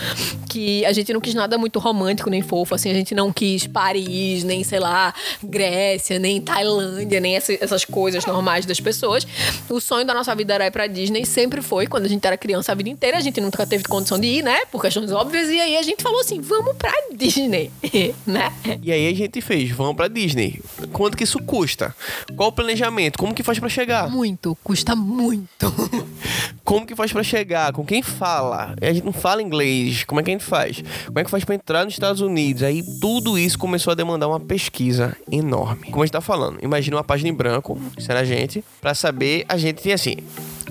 [0.49, 3.67] Que a gente não quis nada muito romântico nem fofo, assim, a gente não quis
[3.67, 5.13] Paris, nem, sei lá,
[5.45, 9.27] Grécia, nem Tailândia, nem essa, essas coisas normais das pessoas.
[9.69, 12.39] O sonho da nossa vida era ir pra Disney, sempre foi, quando a gente era
[12.39, 14.65] criança a vida inteira, a gente nunca teve condição de ir, né?
[14.73, 17.71] Por questões óbvias, e aí a gente falou assim: vamos pra Disney,
[18.27, 18.51] né?
[18.83, 20.59] E aí a gente fez, vamos pra Disney.
[20.91, 21.95] Quanto que isso custa?
[22.37, 23.19] Qual o planejamento?
[23.19, 24.11] Como que faz para chegar?
[24.11, 25.73] Muito, custa muito.
[26.65, 27.73] Como que faz para chegar?
[27.73, 28.75] Com quem fala?
[28.81, 30.05] A gente não fala inglês.
[30.05, 30.83] Como é que a gente faz?
[31.07, 32.63] Como é que faz para entrar nos Estados Unidos?
[32.63, 35.91] Aí tudo isso começou a demandar uma pesquisa enorme.
[35.91, 38.95] Como a gente tá falando, imagina uma página em branco, isso era a gente, para
[38.95, 40.17] saber, a gente tinha assim,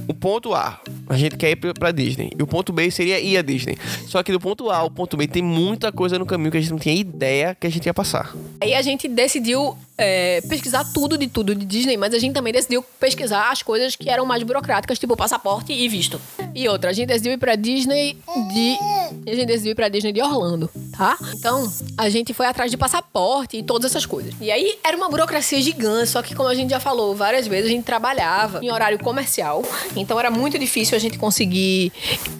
[0.07, 2.31] o ponto A, a gente quer ir pra Disney.
[2.37, 3.77] E o ponto B seria ir a Disney.
[4.07, 6.61] Só que do ponto A ao ponto B tem muita coisa no caminho que a
[6.61, 8.35] gente não tinha ideia que a gente ia passar.
[8.61, 12.53] Aí a gente decidiu é, pesquisar tudo de tudo de Disney, mas a gente também
[12.53, 16.21] decidiu pesquisar as coisas que eram mais burocráticas, tipo passaporte e visto.
[16.53, 18.17] E outra, a gente decidiu ir pra Disney
[18.53, 18.77] de.
[19.25, 21.17] A gente decidiu ir pra Disney de Orlando, tá?
[21.33, 24.33] Então, a gente foi atrás de passaporte e todas essas coisas.
[24.39, 27.65] E aí era uma burocracia gigante, só que como a gente já falou várias vezes,
[27.69, 29.63] a gente trabalhava em horário comercial.
[29.95, 31.91] Então era muito difícil a gente conseguir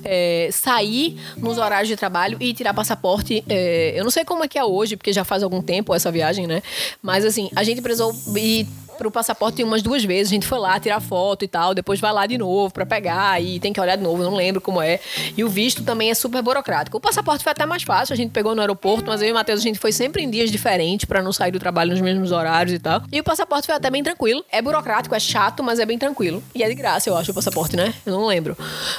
[0.04, 3.44] é, sair nos horários de trabalho e tirar passaporte.
[3.48, 6.12] É, eu não sei como é que é hoje, porque já faz algum tempo essa
[6.12, 6.62] viagem, né?
[7.02, 10.32] Mas assim, a gente precisou ir pro passaporte umas duas vezes.
[10.32, 13.42] A gente foi lá tirar foto e tal, depois vai lá de novo para pegar
[13.42, 15.00] e tem que olhar de novo, não lembro como é.
[15.36, 16.98] E o visto também é super burocrático.
[16.98, 19.36] O passaporte foi até mais fácil, a gente pegou no aeroporto, mas eu e o
[19.36, 22.32] Matheus a gente foi sempre em dias diferentes para não sair do trabalho nos mesmos
[22.32, 23.02] horários e tal.
[23.12, 24.44] E o passaporte foi até bem tranquilo.
[24.52, 26.44] É burocrático, é chato, mas é bem tranquilo.
[26.56, 27.94] E é de graça, eu acho, o passaporte, né?
[28.06, 28.58] Eu não lembro.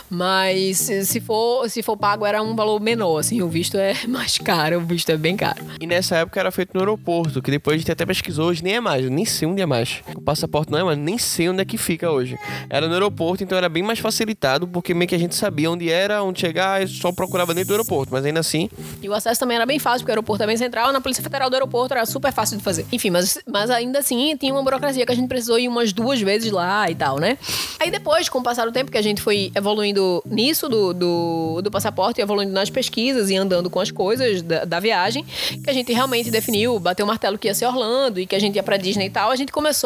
[0.08, 3.42] Mas se for, se for pago, era um valor menor, assim.
[3.42, 5.64] O visto é mais caro, o visto é bem caro.
[5.80, 8.74] E nessa época era feito no aeroporto, que depois a gente até pesquisou, hoje nem
[8.76, 9.88] é mais, nem sei onde é mais.
[10.14, 12.39] O passaporte não é, mas nem sei onde é que fica hoje.
[12.68, 15.91] Era no aeroporto, então era bem mais facilitado, porque meio que a gente sabia onde
[15.91, 18.12] era, onde chegar, só procurava dentro do aeroporto.
[18.12, 18.68] Mas ainda assim.
[19.03, 21.22] E o acesso também era bem fácil, porque o aeroporto é bem central, na Polícia
[21.22, 22.86] Federal do aeroporto era super fácil de fazer.
[22.93, 26.20] Enfim, mas, mas ainda assim tinha uma burocracia que a gente precisou ir umas duas
[26.20, 27.39] vezes lá e tal, né?
[27.80, 31.62] Aí depois, com o passar do tempo, que a gente foi evoluindo nisso do, do,
[31.62, 35.24] do passaporte, evoluindo nas pesquisas e andando com as coisas da, da viagem,
[35.62, 38.39] que a gente realmente definiu, bateu o martelo que ia ser Orlando e que a
[38.39, 39.78] gente ia pra Disney e tal, a gente começou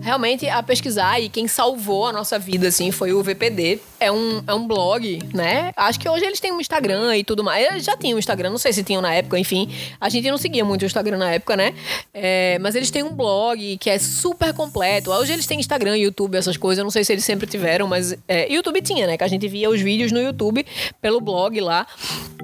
[0.00, 3.80] realmente a pesquisar e quem salvou a nossa vida, assim, foi o VPD.
[4.00, 5.72] É um, é um blog, né?
[5.76, 7.66] Acho que hoje eles têm um Instagram e tudo mais.
[7.66, 9.70] Eles já tinham um Instagram, não sei se tinham na época, enfim.
[10.00, 11.74] A gente não seguia muito o Instagram na época, né?
[12.12, 15.10] É, mas eles têm um blog que é super completo.
[15.10, 16.78] Hoje eles têm Instagram, YouTube, essas coisas.
[16.78, 19.16] Eu não sei se eles sempre tiveram, mas é, YouTube tinha, né?
[19.16, 20.64] Que a gente via os vídeos no YouTube
[21.00, 21.86] pelo blog lá.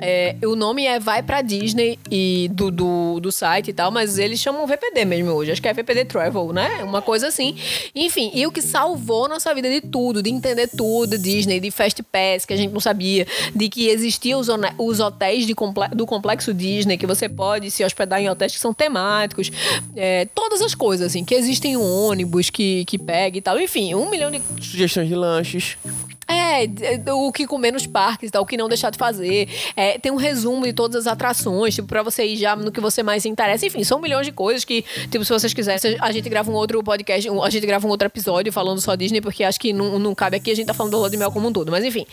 [0.01, 4.19] É, o nome é Vai Pra Disney e do, do, do site e tal, mas
[4.19, 5.53] eles chamam VPD mesmo hoje.
[5.53, 6.85] Acho que é VPD Travel, né?
[6.91, 7.57] Uma coisa assim.
[7.95, 12.03] Enfim, e o que salvou nossa vida de tudo, de entender tudo, Disney, de Fast
[12.03, 16.07] Pass, que a gente não sabia, de que existiam os, os hotéis de comple do
[16.07, 19.51] complexo Disney, que você pode se hospedar em hotéis que são temáticos,
[19.97, 23.59] é, todas as coisas, assim, que existem um ônibus que, que pega e tal.
[23.59, 24.43] Enfim, um milhão de.
[24.61, 25.79] Sugestões de lanches.
[26.31, 28.41] É, o que comer nos parques, tá?
[28.41, 29.49] o que não deixar de fazer.
[29.75, 32.81] É, tem um resumo de todas as atrações, tipo, pra você ir já no que
[32.81, 33.67] você mais se interessa.
[33.67, 36.80] Enfim, são milhões de coisas que, tipo, se vocês quiserem, a gente grava um outro
[36.83, 40.15] podcast, a gente grava um outro episódio falando só Disney, porque acho que não, não
[40.15, 41.71] cabe aqui, a gente tá falando do Lua de Mel como um todo.
[41.71, 42.07] Mas enfim,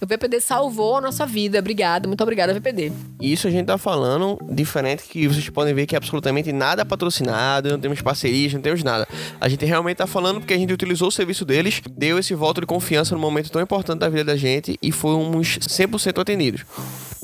[0.00, 1.58] o VPD salvou a nossa vida.
[1.58, 2.92] Obrigada, muito obrigada, VPD.
[3.20, 7.70] Isso a gente tá falando diferente que vocês podem ver que é absolutamente nada patrocinado,
[7.70, 9.06] não temos parcerias, não temos nada.
[9.40, 12.60] A gente realmente tá falando porque a gente utilizou o serviço deles, deu esse voto
[12.60, 16.64] de confiança no momento tão importante da vida da gente e fomos 100% atendidos.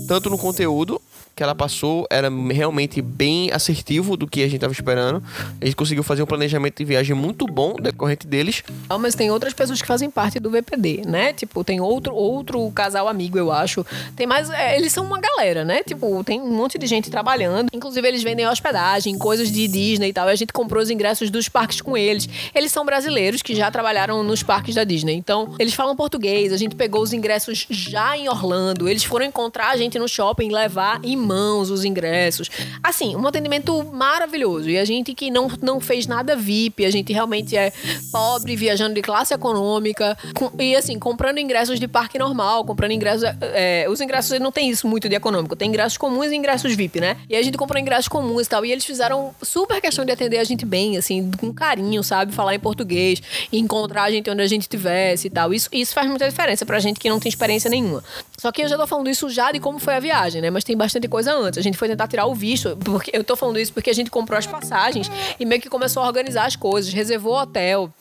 [0.07, 1.01] Tanto no conteúdo
[1.41, 5.23] que ela passou era realmente bem assertivo do que a gente estava esperando.
[5.59, 8.63] A gente conseguiu fazer um planejamento de viagem muito bom decorrente deles.
[8.91, 11.33] Ah, mas tem outras pessoas que fazem parte do VPD, né?
[11.33, 13.87] Tipo, tem outro outro casal amigo, eu acho.
[14.15, 15.83] Tem mais, é, eles são uma galera, né?
[15.83, 17.71] Tipo, tem um monte de gente trabalhando.
[17.73, 20.29] Inclusive eles vendem hospedagem, coisas de Disney e tal.
[20.29, 22.29] E a gente comprou os ingressos dos parques com eles.
[22.55, 25.15] Eles são brasileiros que já trabalharam nos parques da Disney.
[25.15, 26.53] Então, eles falam português.
[26.53, 28.87] A gente pegou os ingressos já em Orlando.
[28.87, 32.51] Eles foram encontrar a gente no shopping, levar em mãos os ingressos.
[32.83, 34.69] Assim, um atendimento maravilhoso.
[34.69, 37.73] E a gente que não, não fez nada VIP, a gente realmente é
[38.11, 40.19] pobre, viajando de classe econômica.
[40.35, 43.23] Com, e assim, comprando ingressos de parque normal, comprando ingressos.
[43.41, 47.01] É, os ingressos não tem isso muito de econômico, tem ingressos comuns e ingressos VIP,
[47.01, 47.17] né?
[47.29, 48.65] E a gente comprou ingressos comuns e tal.
[48.65, 52.33] E eles fizeram super questão de atender a gente bem, assim, com carinho, sabe?
[52.33, 53.23] Falar em português,
[53.53, 55.55] encontrar a gente onde a gente estivesse e tal.
[55.55, 58.03] Isso, isso faz muita diferença pra gente que não tem experiência nenhuma.
[58.41, 60.49] Só que eu já tô falando isso já de como foi a viagem, né?
[60.49, 61.59] Mas tem bastante coisa antes.
[61.59, 64.11] A gente foi tentar tirar o visto, porque eu tô falando isso porque a gente
[64.11, 67.93] comprou as passagens e meio que começou a organizar as coisas, reservou o hotel.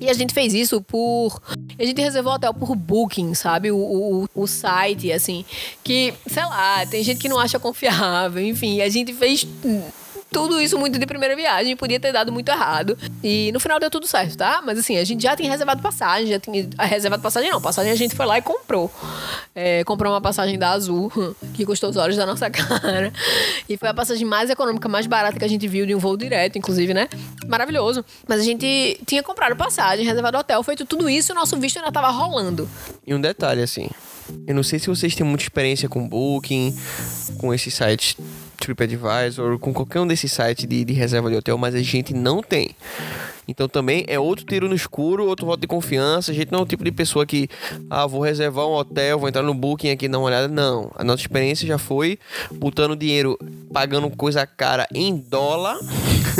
[0.00, 1.40] E a gente fez isso por.
[1.78, 3.70] A gente reservou o hotel por booking, sabe?
[3.70, 5.44] O, o, o site, assim.
[5.82, 8.44] Que, sei lá, tem gente que não acha confiável.
[8.44, 9.46] Enfim, a gente fez
[10.36, 12.94] tudo isso muito de primeira viagem, podia ter dado muito errado.
[13.24, 14.60] E no final deu tudo certo, tá?
[14.62, 16.68] Mas assim, a gente já tinha reservado passagem, já tinha.
[16.76, 18.92] A reservado passagem não, passagem a gente foi lá e comprou.
[19.54, 21.10] É, comprou uma passagem da Azul,
[21.56, 23.10] que custou os olhos da nossa cara.
[23.66, 26.18] E foi a passagem mais econômica, mais barata que a gente viu de um voo
[26.18, 27.08] direto, inclusive, né?
[27.48, 28.04] Maravilhoso.
[28.28, 31.78] Mas a gente tinha comprado passagem, reservado hotel, feito tudo isso e o nosso visto
[31.78, 32.68] ainda tava rolando.
[33.06, 33.88] E um detalhe, assim.
[34.46, 36.76] Eu não sei se vocês têm muita experiência com Booking,
[37.38, 38.16] com esses sites
[38.56, 42.42] TripAdvisor, com qualquer um desses sites de, de reserva de hotel, mas a gente não
[42.42, 42.74] tem.
[43.48, 46.32] Então também é outro tiro no escuro, outro voto de confiança.
[46.32, 47.48] A gente não é o tipo de pessoa que,
[47.88, 50.48] ah, vou reservar um hotel, vou entrar no Booking aqui dar uma olhada.
[50.48, 50.90] Não.
[50.94, 52.18] A nossa experiência já foi
[52.52, 53.38] botando dinheiro,
[53.72, 55.78] pagando coisa cara em dólar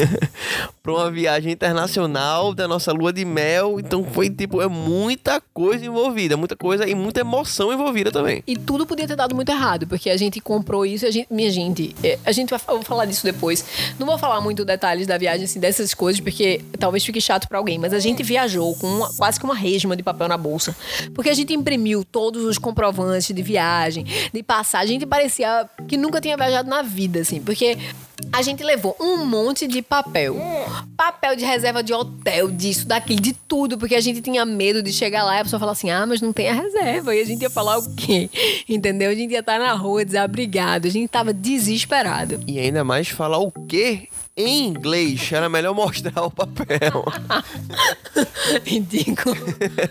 [0.83, 3.81] para uma viagem internacional da nossa lua de mel.
[3.81, 8.43] Então foi tipo, é muita coisa envolvida, muita coisa e muita emoção envolvida também.
[8.47, 11.51] E tudo podia ter dado muito errado, porque a gente comprou isso a gente, minha
[11.51, 13.65] gente, é, a gente vai falar disso depois.
[13.99, 17.59] Não vou falar muito detalhes da viagem, assim, dessas coisas, porque talvez fique chato para
[17.59, 20.75] alguém, mas a gente viajou com uma, quase que uma resma de papel na bolsa.
[21.15, 24.97] Porque a gente imprimiu todos os comprovantes de viagem, de passagem.
[24.97, 27.77] A gente parecia que nunca tinha viajado na vida, assim, porque
[28.33, 30.37] A gente levou um monte de papel.
[30.97, 34.93] Papel de reserva de hotel, disso, daquilo, de tudo, porque a gente tinha medo de
[34.93, 37.15] chegar lá e a pessoa falar assim: ah, mas não tem a reserva.
[37.15, 38.29] E a gente ia falar o quê?
[38.69, 39.11] Entendeu?
[39.11, 42.41] A gente ia estar na rua desabrigado, a gente tava desesperado.
[42.47, 44.09] E ainda mais falar o quê?
[44.39, 47.07] Em inglês, era melhor mostrar o papel.
[48.67, 49.35] Ridículo.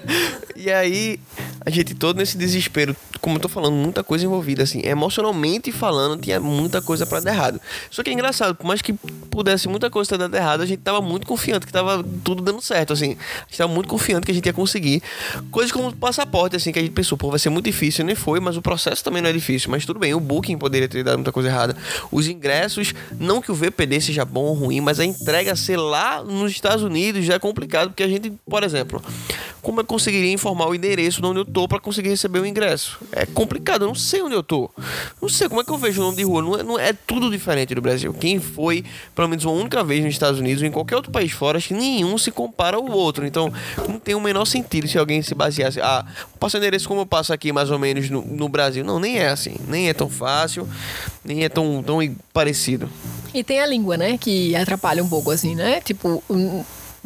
[0.55, 1.19] e aí,
[1.65, 6.21] a gente todo nesse desespero, como eu tô falando, muita coisa envolvida, assim, emocionalmente falando,
[6.21, 7.59] tinha muita coisa para dar errado.
[7.89, 8.93] Só que é engraçado, por mais que
[9.31, 12.61] pudesse muita coisa ter dado errado, a gente tava muito confiante que tava tudo dando
[12.61, 13.17] certo, assim.
[13.39, 15.01] A gente tava muito confiante que a gente ia conseguir.
[15.49, 18.39] Coisas como passaporte, assim, que a gente pensou, pô, vai ser muito difícil, nem foi,
[18.39, 19.71] mas o processo também não é difícil.
[19.71, 21.75] Mas tudo bem, o booking poderia ter dado muita coisa errada.
[22.11, 26.21] Os ingressos, não que o VPD seja bom ou ruim, mas a entrega ser lá
[26.21, 29.01] nos Estados Unidos já é complicado, porque a gente, por exemplo,
[29.61, 32.99] como eu conseguiria informar o endereço de onde eu tô para conseguir receber o ingresso?
[33.13, 34.69] É complicado, eu não sei onde eu tô.
[35.21, 36.41] Não sei como é que eu vejo o nome de rua.
[36.41, 38.13] Não é, não é tudo diferente do Brasil.
[38.13, 38.83] Quem foi,
[39.15, 41.69] pelo menos uma única vez nos Estados Unidos ou em qualquer outro país fora, acho
[41.69, 43.25] que nenhum se compara ao outro.
[43.25, 43.51] Então,
[43.87, 45.79] não tem o menor sentido se alguém se baseasse.
[45.81, 46.05] Ah,
[46.39, 48.83] passo o endereço como eu passo aqui, mais ou menos, no, no Brasil.
[48.83, 49.55] Não, nem é assim.
[49.67, 50.67] Nem é tão fácil,
[51.23, 51.99] nem é tão, tão
[52.33, 52.89] parecido.
[53.35, 54.17] E tem a língua, né?
[54.17, 55.81] Que atrapalha um pouco, assim, né?
[55.81, 56.23] Tipo,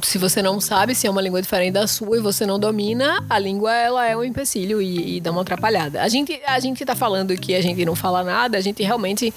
[0.04, 3.26] se você não sabe se é uma língua diferente da sua e você não domina,
[3.28, 6.04] a língua ela é um empecilho e, e dá uma atrapalhada.
[6.04, 9.34] A gente, a gente tá falando que a gente não fala nada, a gente realmente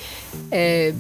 [0.51, 0.93] é,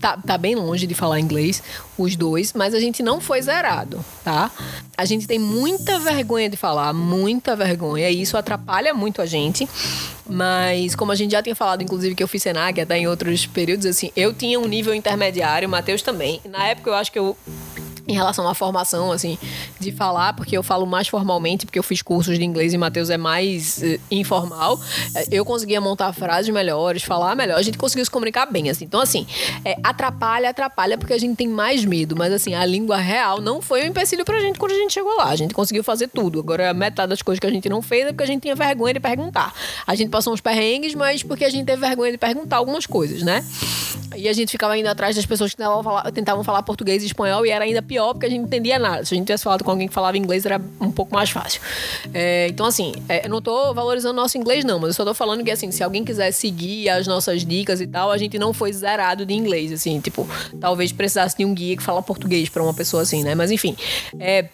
[0.00, 1.62] tá, tá bem longe de falar inglês,
[1.96, 4.50] os dois, mas a gente não foi zerado, tá?
[4.96, 9.68] A gente tem muita vergonha de falar, muita vergonha, e isso atrapalha muito a gente.
[10.28, 13.46] Mas, como a gente já tinha falado, inclusive, que eu fiz Senac até em outros
[13.46, 16.40] períodos, assim, eu tinha um nível intermediário, o Matheus também.
[16.44, 17.36] Na época eu acho que eu
[18.08, 19.38] em relação à formação, assim,
[19.78, 23.10] de falar, porque eu falo mais formalmente, porque eu fiz cursos de inglês e Matheus
[23.10, 24.80] é mais uh, informal.
[25.14, 28.86] Eh, eu conseguia montar frases melhores, falar melhor, a gente conseguiu se comunicar bem, assim.
[28.86, 29.26] Então, assim,
[29.62, 33.60] é, atrapalha, atrapalha, porque a gente tem mais medo, mas, assim, a língua real não
[33.60, 35.26] foi um empecilho pra gente quando a gente chegou lá.
[35.26, 36.40] A gente conseguiu fazer tudo.
[36.40, 38.94] Agora, metade das coisas que a gente não fez é porque a gente tinha vergonha
[38.94, 39.52] de perguntar.
[39.86, 43.22] A gente passou uns perrengues, mas porque a gente teve vergonha de perguntar algumas coisas,
[43.22, 43.44] né?
[44.16, 47.06] E a gente ficava indo atrás das pessoas que tentavam falar, tentavam falar português e
[47.06, 49.04] espanhol e era ainda pior porque a gente não entendia nada.
[49.04, 51.60] Se a gente tivesse falado com alguém que falava inglês, era um pouco mais fácil.
[52.12, 55.14] É, então, assim, é, eu não tô valorizando nosso inglês, não, mas eu só tô
[55.14, 58.52] falando que, assim, se alguém quiser seguir as nossas dicas e tal, a gente não
[58.52, 60.28] foi zerado de inglês, assim, tipo,
[60.60, 63.34] talvez precisasse de um guia que fala português para uma pessoa assim, né?
[63.34, 63.76] Mas, enfim,
[64.18, 64.46] é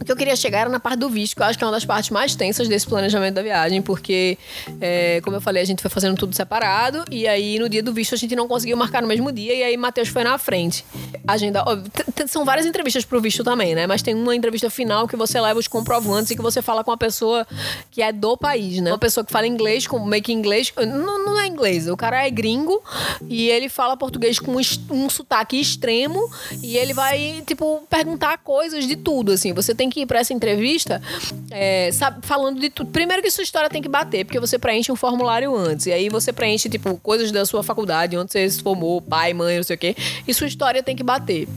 [0.00, 1.66] o que eu queria chegar era na parte do visto, que eu acho que é
[1.66, 4.38] uma das partes mais tensas desse planejamento da viagem, porque,
[4.80, 7.92] é, como eu falei, a gente foi fazendo tudo separado, e aí no dia do
[7.92, 10.84] visto a gente não conseguiu marcar no mesmo dia, e aí Matheus foi na frente.
[11.26, 11.62] Agenda.
[11.66, 11.78] Ó,
[12.26, 13.86] são várias entrevistas pro visto também, né?
[13.86, 16.90] Mas tem uma entrevista final que você leva os comprovantes e que você fala com
[16.90, 17.46] uma pessoa
[17.90, 18.90] que é do país, né?
[18.90, 20.72] Uma pessoa que fala inglês, com meio que inglês.
[20.76, 22.82] Não, não é inglês, o cara é gringo
[23.28, 24.60] e ele fala português com um,
[24.90, 26.30] um sotaque extremo,
[26.62, 29.52] e ele vai, tipo, perguntar coisas de tudo, assim.
[29.52, 31.02] Você você tem que ir para essa entrevista
[31.50, 32.90] é, sabe, falando de tudo.
[32.90, 35.86] Primeiro que sua história tem que bater, porque você preenche um formulário antes.
[35.86, 39.56] E aí você preenche, tipo, coisas da sua faculdade, onde você se formou, pai, mãe,
[39.56, 39.96] não sei o quê.
[40.26, 41.48] E sua história tem que bater.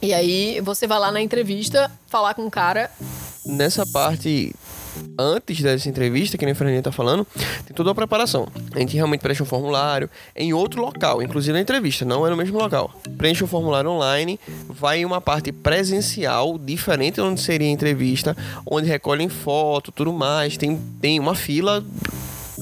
[0.00, 2.90] E aí você vai lá na entrevista falar com o cara.
[3.44, 4.54] Nessa parte
[5.18, 7.26] antes dessa entrevista, que nem a Fernandinha tá falando,
[7.66, 8.48] tem toda a preparação.
[8.74, 12.36] A gente realmente preenche um formulário em outro local, inclusive na entrevista, não é no
[12.36, 12.92] mesmo local.
[13.18, 14.38] Preenche um formulário online,
[14.68, 20.12] vai em uma parte presencial, diferente de onde seria a entrevista, onde recolhem foto, tudo
[20.12, 21.84] mais, tem, tem uma fila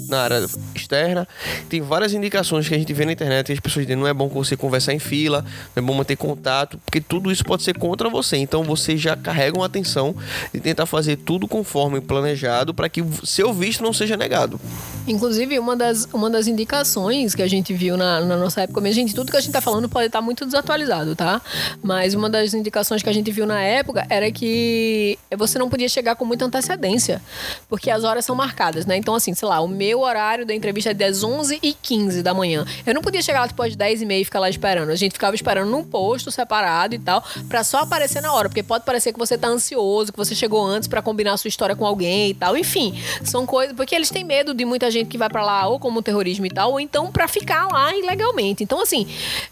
[0.09, 1.26] na área externa.
[1.68, 3.53] Tem várias indicações que a gente vê na internet.
[3.53, 5.44] As pessoas dizem não é bom você conversar em fila,
[5.74, 8.36] não é bom manter contato, porque tudo isso pode ser contra você.
[8.36, 10.14] Então você já carrega uma atenção
[10.53, 14.61] de tentar fazer tudo conforme planejado para que seu visto não seja negado.
[15.07, 18.92] Inclusive, uma das, uma das indicações que a gente viu na, na nossa época, minha
[18.92, 21.40] gente, tudo que a gente está falando pode estar tá muito desatualizado, tá?
[21.82, 25.88] Mas uma das indicações que a gente viu na época era que você não podia
[25.88, 27.22] chegar com muita antecedência,
[27.68, 28.96] porque as horas são marcadas, né?
[28.96, 32.34] Então, assim, sei lá, o meu horário da entrevista é das 11 e 15 da
[32.34, 32.64] manhã.
[32.86, 34.91] Eu não podia chegar lá depois de 10 e meia e ficar lá esperando.
[34.91, 38.62] A gente ficava esperando num posto separado e tal, para só aparecer na hora, porque
[38.62, 41.76] pode parecer que você tá ansioso, que você chegou antes para combinar a sua história
[41.76, 42.57] com alguém e tal.
[42.57, 43.74] Enfim, são coisas.
[43.76, 46.51] Porque eles têm medo de muita gente que vai para lá ou como terrorismo e
[46.51, 48.62] tal, ou então para ficar lá ilegalmente.
[48.62, 49.07] Então, assim,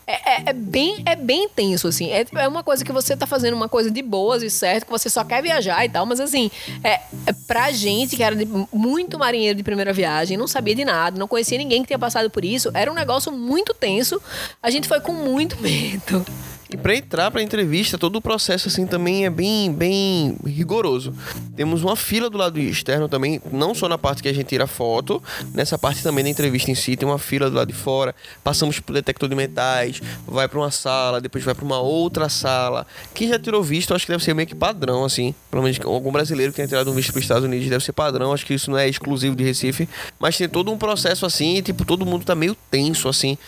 [0.07, 2.11] é, é, é, bem, é bem tenso, assim.
[2.11, 4.91] É, é uma coisa que você tá fazendo uma coisa de boas e certo, que
[4.91, 6.51] você só quer viajar e tal, mas assim,
[6.83, 10.75] é, é pra gente que era de, muito marinheiro de primeira viagem viagem, não sabia
[10.75, 12.71] de nada, não conhecia ninguém que tinha passado por isso.
[12.75, 14.21] Era um negócio muito tenso.
[14.63, 16.25] A gente foi com muito medo.
[16.69, 21.15] E para entrar para entrevista, todo o processo assim também é bem, bem rigoroso.
[21.55, 24.67] Temos uma fila do lado externo também, não só na parte que a gente tira
[24.67, 25.23] foto,
[25.55, 28.15] nessa parte também da entrevista em si, tem uma fila do lado de fora.
[28.43, 32.85] Passamos por detector de metais, vai para uma sala, depois vai para uma outra sala.
[33.15, 35.35] Quem já tirou visto, acho que deve ser meio que padrão assim.
[35.51, 37.93] Pelo menos algum brasileiro que tenha tirado um visto para os Estados Unidos deve ser
[37.93, 38.33] padrão.
[38.33, 39.89] Acho que isso não é exclusivo de Recife,
[40.19, 43.39] mas tem todo um processo assim, e, tipo, todo mundo tá meio tenso assim,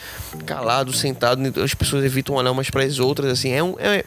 [0.46, 4.04] calado, sentado, as pessoas evitam olhar umas para as outras outras, assim, é, um, é,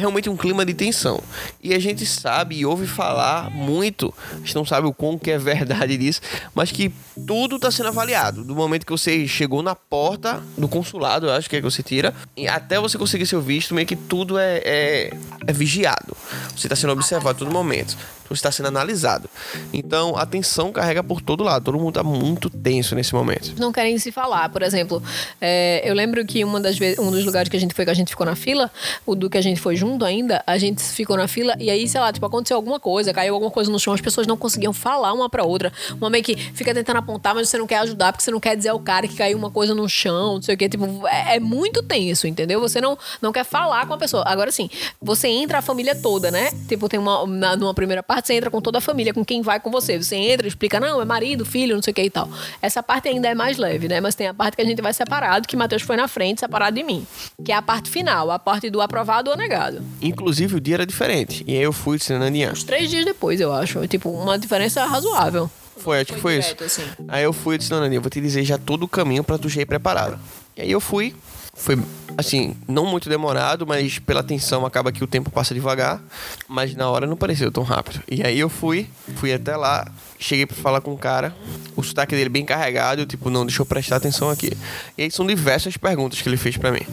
[0.00, 1.22] realmente um clima de tensão.
[1.62, 5.30] E a gente sabe e ouve falar muito, a gente não sabe o quão que
[5.30, 6.20] é verdade disso,
[6.54, 6.92] mas que
[7.26, 8.42] tudo está sendo avaliado.
[8.42, 11.82] Do momento que você chegou na porta do consulado, eu acho que é que você
[11.82, 15.10] tira, e até você conseguir seu visto, meio que tudo é, é,
[15.46, 16.16] é vigiado.
[16.56, 17.96] Você está sendo observado a todo momento
[18.34, 19.28] está sendo analisado.
[19.72, 21.64] Então, a tensão carrega por todo lado.
[21.64, 23.54] Todo mundo está muito tenso nesse momento.
[23.58, 24.48] Não querem se falar.
[24.50, 25.02] Por exemplo,
[25.40, 27.94] é, eu lembro que uma das um dos lugares que a gente foi, que a
[27.94, 28.70] gente ficou na fila,
[29.04, 31.88] o do que a gente foi junto ainda, a gente ficou na fila e aí,
[31.88, 34.72] sei lá, tipo, aconteceu alguma coisa, caiu alguma coisa no chão, as pessoas não conseguiam
[34.72, 35.72] falar uma pra outra.
[36.00, 38.56] Uma meio que fica tentando apontar, mas você não quer ajudar porque você não quer
[38.56, 40.68] dizer ao cara que caiu uma coisa no chão, não sei o que.
[40.68, 42.60] Tipo, é, é muito tenso, entendeu?
[42.60, 44.24] Você não, não quer falar com a pessoa.
[44.26, 44.68] Agora, sim,
[45.00, 46.50] você entra a família toda, né?
[46.68, 49.42] Tipo, tem uma, na, numa primeira parte, você entra com toda a família, com quem
[49.42, 49.98] vai com você.
[49.98, 52.28] Você entra, explica, não, é marido, filho, não sei o que e tal.
[52.60, 54.00] Essa parte ainda é mais leve, né?
[54.00, 56.76] Mas tem a parte que a gente vai separado, que Matheus foi na frente, separado
[56.76, 57.06] de mim.
[57.44, 59.69] Que é a parte final, a parte do aprovado ou negado.
[60.00, 61.44] Inclusive, o dia era diferente.
[61.46, 62.52] E aí eu fui de Senandian.
[62.52, 63.86] Uns três dias depois, eu acho.
[63.86, 65.50] Tipo, uma diferença razoável.
[65.76, 66.80] Foi, acho que foi direto, isso.
[66.80, 66.90] Assim.
[67.08, 69.38] Aí eu fui e disse, Nani, eu vou te dizer já todo o caminho para
[69.38, 70.18] tu já ir preparado.
[70.56, 71.14] E aí eu fui,
[71.54, 71.78] foi
[72.16, 76.02] assim, não muito demorado, mas pela tensão acaba que o tempo passa devagar,
[76.46, 78.02] mas na hora não pareceu tão rápido.
[78.10, 81.34] E aí eu fui, fui até lá, cheguei para falar com o cara,
[81.76, 84.52] o sotaque dele bem carregado, eu, tipo, não, deixa eu prestar atenção aqui.
[84.98, 86.86] E aí são diversas perguntas que ele fez para mim.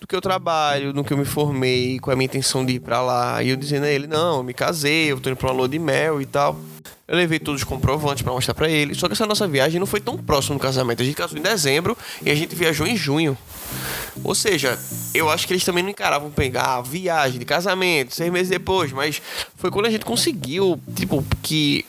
[0.00, 2.80] Do que eu trabalho, no que eu me formei, é a minha intenção de ir
[2.80, 3.42] para lá.
[3.42, 5.68] E eu dizendo a ele, não, eu me casei, eu tô indo pra uma lua
[5.68, 6.58] de mel e tal.
[7.08, 8.94] Eu levei todos os comprovantes para mostrar para ele.
[8.94, 11.02] Só que essa nossa viagem não foi tão próximo do casamento.
[11.02, 13.38] A gente casou em dezembro e a gente viajou em junho.
[14.24, 14.78] Ou seja,
[15.14, 19.22] eu acho que eles também não encaravam pegar viagem de casamento, seis meses depois, mas
[19.56, 21.84] foi quando a gente conseguiu, tipo, que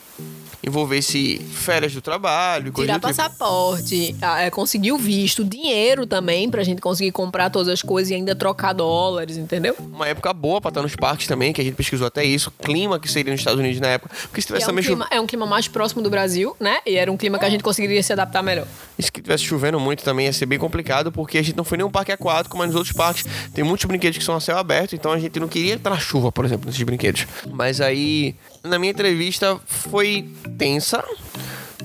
[0.68, 3.08] envolvesse férias do trabalho, coisa Tirar tipo.
[3.08, 8.12] passaporte, ah, é, conseguir o visto, dinheiro também pra gente conseguir comprar todas as coisas
[8.12, 9.76] e ainda trocar dólares, entendeu?
[9.80, 13.00] Uma época boa pra estar nos parques também, que a gente pesquisou até isso, clima
[13.00, 15.22] que seria nos Estados Unidos na época, porque se tivesse é um também clima, É
[15.22, 16.80] um clima mais próximo do Brasil, né?
[16.86, 18.68] E era um clima que a gente conseguiria se adaptar melhor.
[18.98, 21.78] E se tivesse chovendo muito também ia ser bem complicado, porque a gente não foi
[21.78, 24.58] nem um parque aquático, mas nos outros parques tem muitos brinquedos que são a céu
[24.58, 27.26] aberto, então a gente não queria entrar na chuva, por exemplo, nesses brinquedos.
[27.52, 28.36] Mas aí
[28.68, 31.04] na minha entrevista foi tensa,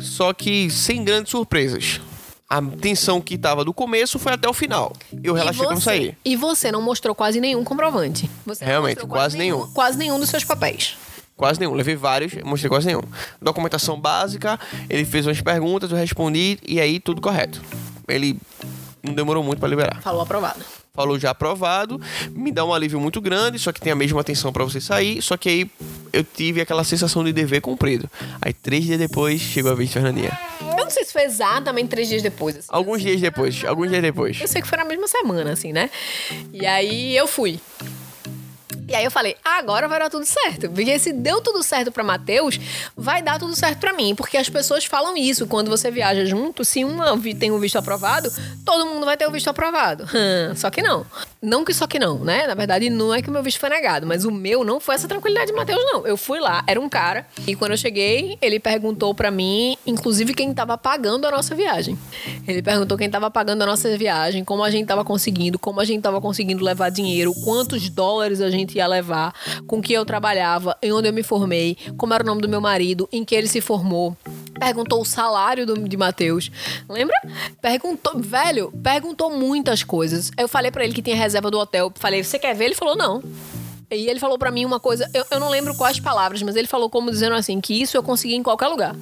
[0.00, 2.00] só que sem grandes surpresas.
[2.48, 4.92] A tensão que tava do começo foi até o final.
[5.24, 6.14] Eu relaxei quando saí.
[6.22, 8.28] E você não mostrou quase nenhum comprovante.
[8.44, 9.72] Você Realmente, quase, quase nenhum, nenhum.
[9.72, 10.98] Quase nenhum dos seus papéis.
[11.34, 11.72] Quase nenhum.
[11.72, 13.00] Levei vários, mostrei quase nenhum.
[13.40, 14.60] Documentação básica,
[14.90, 17.62] ele fez umas perguntas, eu respondi e aí tudo correto.
[18.06, 18.38] Ele
[19.02, 20.02] não demorou muito para liberar.
[20.02, 20.62] Falou aprovado
[20.94, 22.00] falou já aprovado,
[22.32, 25.22] me dá um alívio muito grande, só que tem a mesma atenção para você sair,
[25.22, 25.70] só que aí
[26.12, 28.10] eu tive aquela sensação de dever cumprido.
[28.42, 30.38] Aí três dias depois chegou a vez de Fernandinha.
[30.60, 32.58] Eu não sei se foi exatamente três dias depois.
[32.58, 34.38] Assim, alguns dias depois, alguns dias depois.
[34.38, 35.88] Eu sei que foi na mesma semana, assim, né?
[36.52, 37.58] E aí eu fui.
[38.88, 40.70] E aí eu falei, agora vai dar tudo certo.
[40.70, 42.58] Porque se deu tudo certo para Matheus,
[42.96, 44.14] vai dar tudo certo para mim.
[44.14, 46.64] Porque as pessoas falam isso quando você viaja junto.
[46.64, 48.30] Se uma tem o visto aprovado,
[48.64, 50.06] todo mundo vai ter o visto aprovado.
[50.56, 51.06] só que não.
[51.40, 52.46] Não que só que não, né?
[52.46, 54.94] Na verdade, não é que o meu visto foi negado, mas o meu não foi
[54.94, 56.06] essa tranquilidade de Matheus, não.
[56.06, 60.34] Eu fui lá, era um cara, e quando eu cheguei, ele perguntou para mim, inclusive,
[60.34, 61.98] quem tava pagando a nossa viagem.
[62.46, 65.84] Ele perguntou quem tava pagando a nossa viagem, como a gente tava conseguindo, como a
[65.84, 69.34] gente tava conseguindo levar dinheiro, quantos dólares a gente ia levar,
[69.66, 72.60] com que eu trabalhava, em onde eu me formei, como era o nome do meu
[72.60, 74.16] marido, em que ele se formou.
[74.58, 76.50] Perguntou o salário do, de Matheus.
[76.88, 77.16] Lembra?
[77.60, 80.30] Perguntou, velho, perguntou muitas coisas.
[80.38, 81.92] Eu falei para ele que tinha reserva do hotel.
[81.96, 82.66] Falei, você quer ver?
[82.66, 83.22] Ele falou, não.
[83.90, 86.66] E ele falou para mim uma coisa, eu, eu não lembro quais palavras, mas ele
[86.66, 88.96] falou como dizendo assim, que isso eu consegui em qualquer lugar.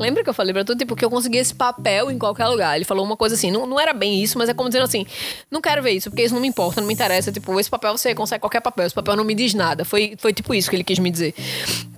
[0.00, 2.74] Lembra que eu falei pra tu, tipo, que eu consegui esse papel em qualquer lugar?
[2.74, 5.06] Ele falou uma coisa assim, não, não era bem isso, mas é como dizendo assim,
[5.50, 7.30] não quero ver isso, porque isso não me importa, não me interessa.
[7.30, 9.84] Tipo, esse papel você consegue qualquer papel, esse papel não me diz nada.
[9.84, 11.34] Foi, foi tipo isso que ele quis me dizer.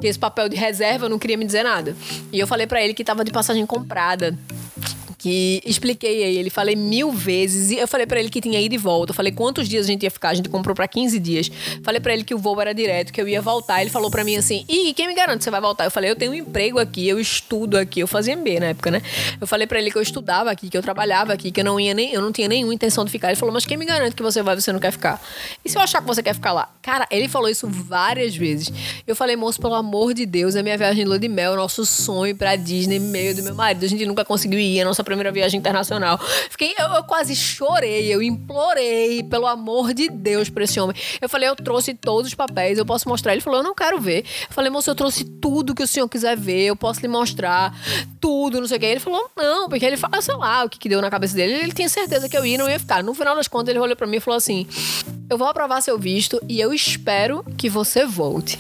[0.01, 1.97] Que esse papel de reserva não queria me dizer nada.
[2.33, 4.37] E eu falei para ele que tava de passagem comprada
[5.23, 8.75] que expliquei a ele, falei mil vezes, e eu falei para ele que tinha ido
[8.75, 11.17] e volta, eu falei quantos dias a gente ia ficar, a gente comprou para 15
[11.21, 11.49] dias.
[11.85, 13.81] Falei para ele que o voo era direto, que eu ia voltar.
[13.81, 16.11] Ele falou para mim assim: "E quem me garante que você vai voltar?" Eu falei:
[16.11, 19.01] "Eu tenho um emprego aqui, eu estudo aqui, eu fazia MBA na época, né?
[19.41, 21.79] Eu falei para ele que eu estudava aqui, que eu trabalhava aqui, que eu não
[21.79, 23.29] ia nem, eu não tinha nenhuma intenção de ficar.
[23.29, 25.23] Ele falou: "Mas quem me garante que você vai, você não quer ficar?"
[25.65, 26.69] E se eu achar que você quer ficar lá?
[26.83, 28.73] Cara, ele falou isso várias vezes.
[29.07, 31.87] Eu falei: "Moço, pelo amor de Deus, é minha viagem de lua de mel, nosso
[31.87, 33.85] sonho para Disney, meio do meu marido.
[33.85, 36.19] A gente nunca conseguiu ir, a nossa primeira viagem internacional.
[36.51, 40.97] Fiquei, eu, eu quase chorei, eu implorei, pelo amor de Deus, pra esse homem.
[41.21, 43.33] Eu falei, eu trouxe todos os papéis, eu posso mostrar.
[43.33, 44.25] Ele falou, eu não quero ver.
[44.49, 47.77] Eu falei, moço, eu trouxe tudo que o senhor quiser ver, eu posso lhe mostrar
[48.21, 48.87] tudo, não sei o que.
[48.87, 51.55] Ele falou, não, porque ele fala, sei lá, o que, que deu na cabeça dele.
[51.55, 53.03] Ele tinha certeza que eu ia não ia ficar.
[53.03, 54.67] No final das contas, ele olhou pra mim e falou assim:
[55.29, 58.59] eu vou aprovar seu visto e eu espero que você volte.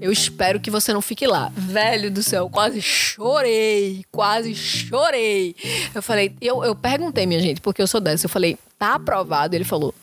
[0.00, 1.50] Eu espero que você não fique lá.
[1.54, 5.54] Velho do céu, quase chorei, quase chorei.
[5.94, 8.26] Eu falei, eu, eu perguntei, minha gente, porque eu sou dessa.
[8.26, 9.54] Eu falei, tá aprovado?
[9.54, 9.94] Ele falou,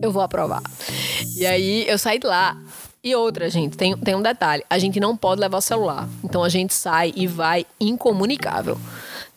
[0.00, 0.62] eu vou aprovar.
[1.36, 2.56] E aí eu saí de lá.
[3.02, 6.08] E outra, gente, tem, tem um detalhe: a gente não pode levar o celular.
[6.22, 8.78] Então a gente sai e vai incomunicável.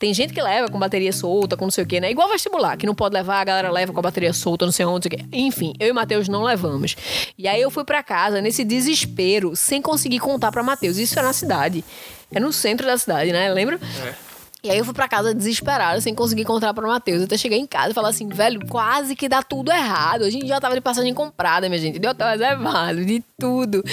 [0.02, 2.10] Tem gente que leva com bateria solta, com não sei o quê, né?
[2.10, 4.84] Igual vestibular, que não pode levar, a galera leva com a bateria solta, não sei
[4.84, 5.38] onde, não sei o quê.
[5.38, 6.96] Enfim, eu e Matheus não levamos.
[7.38, 10.98] E aí eu fui para casa nesse desespero, sem conseguir contar para Matheus.
[10.98, 11.86] Isso é na cidade.
[12.32, 13.48] É no centro da cidade, né?
[13.54, 13.80] Lembra?
[14.04, 14.32] É.
[14.64, 17.22] E aí eu fui pra casa desesperada, sem conseguir contar pra Matheus.
[17.22, 20.24] Até cheguei em casa e falei assim, velho, quase que dá tudo errado.
[20.24, 22.00] A gente já tava de passagem comprada, minha gente.
[22.00, 23.84] De hotel reservado, de tudo.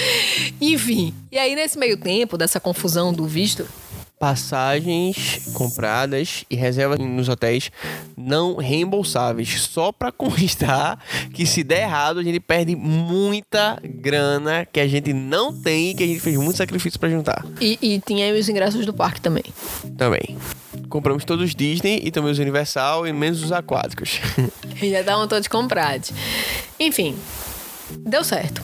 [0.59, 1.13] Enfim.
[1.31, 3.67] E aí, nesse meio tempo, dessa confusão do visto,
[4.19, 7.71] passagens compradas e reservas nos hotéis
[8.17, 9.61] não reembolsáveis.
[9.61, 10.99] Só para constar
[11.33, 15.93] que se der errado, a gente perde muita grana que a gente não tem e
[15.95, 17.45] que a gente fez muito sacrifício para juntar.
[17.61, 19.45] E, e tinha os ingressos do parque também.
[19.97, 20.37] Também.
[20.89, 24.19] Compramos todos os Disney e também os Universal e menos os aquáticos.
[24.81, 26.11] Já estavam todos comprados.
[26.77, 27.15] Enfim,
[27.99, 28.61] deu certo.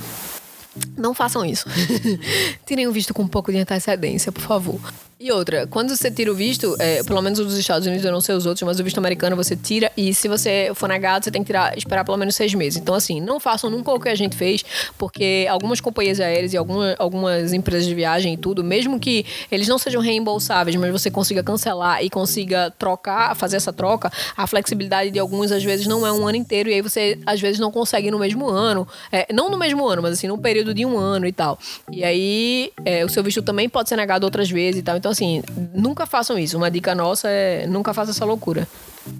[0.97, 1.69] Não façam isso.
[2.65, 4.81] Tirem o visto com um pouco de antecedência, por favor.
[5.17, 8.11] E outra, quando você tira o visto, é, pelo menos o dos Estados Unidos, eu
[8.11, 11.23] não sei os outros, mas o visto americano você tira e se você for negado,
[11.23, 12.81] você tem que tirar, esperar pelo menos seis meses.
[12.81, 14.65] Então, assim, não façam nunca o que a gente fez,
[14.97, 19.69] porque algumas companhias aéreas e alguma, algumas empresas de viagem e tudo, mesmo que eles
[19.69, 25.11] não sejam reembolsáveis, mas você consiga cancelar e consiga trocar, fazer essa troca, a flexibilidade
[25.11, 27.71] de alguns às vezes não é um ano inteiro e aí você às vezes não
[27.71, 30.97] consegue no mesmo ano, é, não no mesmo ano, mas assim, num período de um
[30.97, 31.57] ano e tal.
[31.89, 34.97] E aí é, o seu visto também pode ser negado outras vezes e tal.
[35.04, 35.41] Então, assim,
[35.73, 36.57] nunca façam isso.
[36.57, 38.67] Uma dica nossa é nunca faça essa loucura.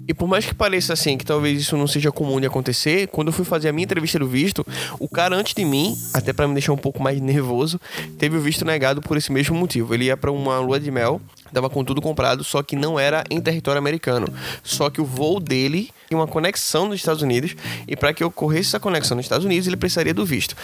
[0.08, 3.28] E por mais que pareça assim, que talvez isso não seja comum de acontecer, quando
[3.28, 4.66] eu fui fazer a minha entrevista do visto,
[4.98, 7.80] o cara antes de mim, até para me deixar um pouco mais nervoso,
[8.18, 9.94] teve o visto negado por esse mesmo motivo.
[9.94, 11.20] Ele ia para uma lua de mel,
[11.52, 14.28] tava com tudo comprado, só que não era em território americano.
[14.62, 17.56] Só que o voo dele tinha uma conexão nos Estados Unidos
[17.88, 20.56] e para que ocorresse essa conexão nos Estados Unidos, ele precisaria do visto.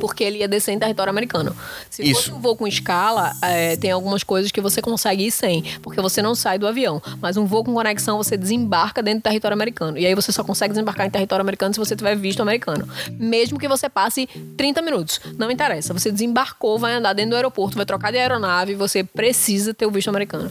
[0.00, 1.54] Porque ele ia descer em território americano.
[1.88, 2.14] Se Isso.
[2.14, 6.00] fosse um voo com escala, é, tem algumas coisas que você consegue ir sem, porque
[6.00, 7.00] você não sai do avião.
[7.20, 8.67] Mas um voo com conexão, você desembarca
[9.02, 9.98] dentro do território americano.
[9.98, 12.88] E aí você só consegue desembarcar em território americano se você tiver visto americano.
[13.12, 15.20] Mesmo que você passe 30 minutos.
[15.36, 15.92] Não interessa.
[15.92, 19.90] Você desembarcou, vai andar dentro do aeroporto, vai trocar de aeronave, você precisa ter o
[19.90, 20.50] visto americano.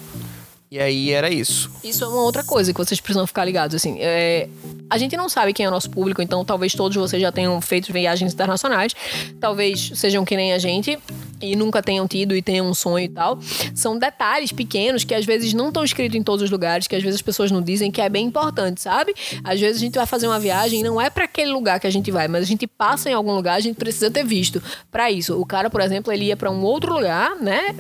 [0.70, 1.72] E aí era isso.
[1.82, 3.74] Isso é uma outra coisa que vocês precisam ficar ligados.
[3.74, 4.50] Assim, é,
[4.90, 7.60] a gente não sabe quem é o nosso público, então talvez todos vocês já tenham
[7.62, 8.94] feito viagens internacionais,
[9.40, 11.00] talvez sejam que nem a gente
[11.42, 13.40] e nunca tenham tido e tenham um sonho e tal.
[13.74, 17.04] São detalhes pequenos que às vezes não estão escritos em todos os lugares, que às
[17.04, 19.14] vezes as pessoas não dizem que é bem importante, sabe?
[19.46, 21.88] Às vezes a gente vai fazer uma viagem e não é para aquele lugar que
[21.88, 24.62] a gente vai, mas a gente passa em algum lugar, a gente precisa ter visto
[24.92, 25.40] para isso.
[25.40, 27.74] O cara, por exemplo, ele ia para um outro lugar, né?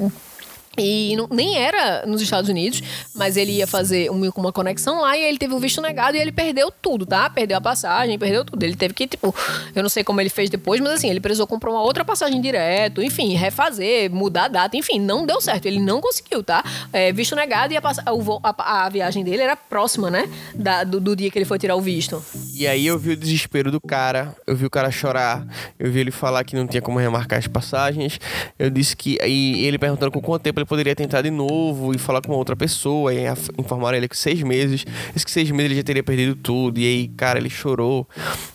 [0.77, 2.81] E não, nem era nos Estados Unidos,
[3.15, 6.19] mas ele ia fazer uma, uma conexão lá e ele teve o visto negado e
[6.19, 7.29] ele perdeu tudo, tá?
[7.29, 8.61] Perdeu a passagem, perdeu tudo.
[8.63, 9.33] Ele teve que, tipo,
[9.75, 12.39] eu não sei como ele fez depois, mas assim, ele precisou comprar uma outra passagem
[12.39, 15.65] direto, enfim, refazer, mudar a data, enfim, não deu certo.
[15.65, 16.63] Ele não conseguiu, tá?
[16.93, 20.29] É, visto negado e a, a, a, viagem dele era próxima, né?
[20.53, 22.23] Da, do, do dia que ele foi tirar o visto.
[22.53, 25.45] E aí eu vi o desespero do cara, eu vi o cara chorar,
[25.79, 28.19] eu vi ele falar que não tinha como remarcar as passagens.
[28.59, 29.17] Eu disse que.
[29.25, 32.55] E ele perguntando com quanto tempo ele poderia tentar de novo e falar com outra
[32.55, 33.13] pessoa.
[33.13, 33.25] E
[33.57, 34.85] informaram ele que seis meses.
[35.15, 36.79] Esses seis meses ele já teria perdido tudo.
[36.79, 38.07] E aí, cara, ele chorou.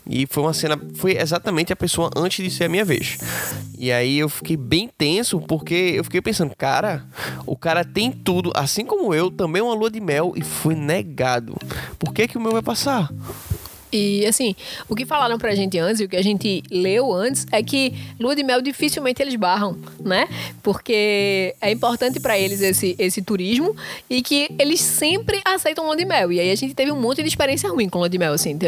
[0.06, 0.78] E foi uma cena.
[0.94, 3.18] Foi exatamente a pessoa antes de ser a minha vez.
[3.78, 7.04] E aí eu fiquei bem tenso, porque eu fiquei pensando, cara,
[7.46, 11.56] o cara tem tudo, assim como eu, também uma lua de mel, e foi negado.
[11.98, 13.10] Por que, que o meu vai passar?
[13.92, 14.56] E assim,
[14.88, 17.92] o que falaram pra gente antes e o que a gente leu antes é que
[18.18, 20.26] lua de mel dificilmente eles barram, né?
[20.62, 23.76] Porque é importante para eles esse, esse turismo
[24.08, 26.32] e que eles sempre aceitam lua de mel.
[26.32, 28.58] E aí a gente teve um monte de experiência ruim com lua de mel, assim.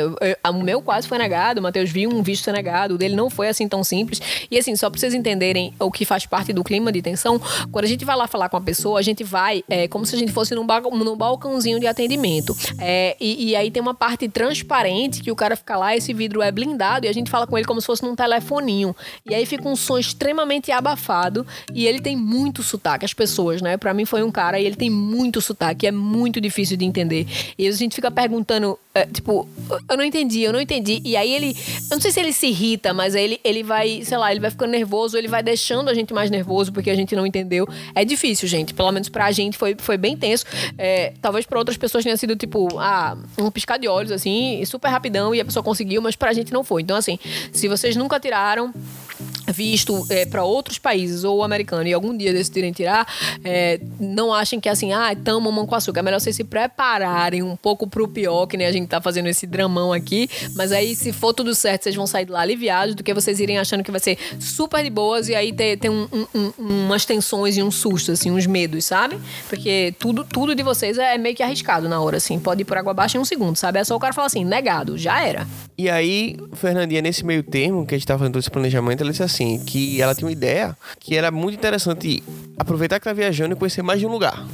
[0.50, 3.48] O meu quase foi negado, o Matheus viu um visto negado, o dele não foi
[3.48, 4.20] assim tão simples.
[4.50, 7.40] E assim, só pra vocês entenderem o que faz parte do clima de tensão,
[7.72, 10.14] quando a gente vai lá falar com a pessoa, a gente vai é, como se
[10.14, 12.54] a gente fosse num, ba num balcãozinho de atendimento.
[12.78, 16.42] É, e, e aí tem uma parte transparente que o cara fica lá, esse vidro
[16.42, 18.94] é blindado e a gente fala com ele como se fosse num telefoninho.
[19.28, 23.76] E aí fica um som extremamente abafado e ele tem muito sotaque, as pessoas, né?
[23.76, 27.26] Pra mim foi um cara e ele tem muito sotaque, é muito difícil de entender.
[27.58, 29.48] E a gente fica perguntando, é, tipo,
[29.88, 31.00] eu não entendi, eu não entendi.
[31.04, 31.56] E aí ele,
[31.90, 34.40] eu não sei se ele se irrita, mas aí ele, ele vai, sei lá, ele
[34.40, 37.66] vai ficando nervoso, ele vai deixando a gente mais nervoso porque a gente não entendeu.
[37.94, 38.74] É difícil, gente.
[38.74, 40.44] Pelo menos pra gente foi, foi bem tenso.
[40.78, 44.88] É, talvez pra outras pessoas tenha sido, tipo, ah, um piscar de olhos, assim, super
[45.04, 46.82] rapidão e a pessoa conseguiu, mas pra gente não foi.
[46.82, 47.18] Então, assim,
[47.52, 48.72] se vocês nunca tiraram
[49.46, 53.06] visto é, para outros países ou americano e algum dia decidirem tirar,
[53.44, 56.00] é, não achem que assim, ah, tamo mamão com açúcar.
[56.00, 59.28] É melhor vocês se prepararem um pouco pro pior, que nem a gente tá fazendo
[59.28, 60.28] esse dramão aqui.
[60.54, 63.40] Mas aí, se for tudo certo, vocês vão sair de lá aliviados do que vocês
[63.40, 66.52] irem achando que vai ser super de boas e aí ter, ter um, um, um,
[66.58, 69.18] umas tensões e um susto, assim, uns medos, sabe?
[69.48, 72.38] Porque tudo, tudo de vocês é meio que arriscado na hora, assim.
[72.38, 73.78] Pode ir por água abaixo em um segundo, sabe?
[73.78, 75.46] É só o cara falar assim, negado, já era.
[75.76, 79.22] E aí, Fernandinha, nesse meio termo que a gente tá fazendo esse planejamento, ela disse
[79.22, 79.33] assim,
[79.66, 82.22] que ela tinha uma ideia que era muito interessante
[82.58, 84.44] aproveitar que tá viajando e conhecer mais de um lugar.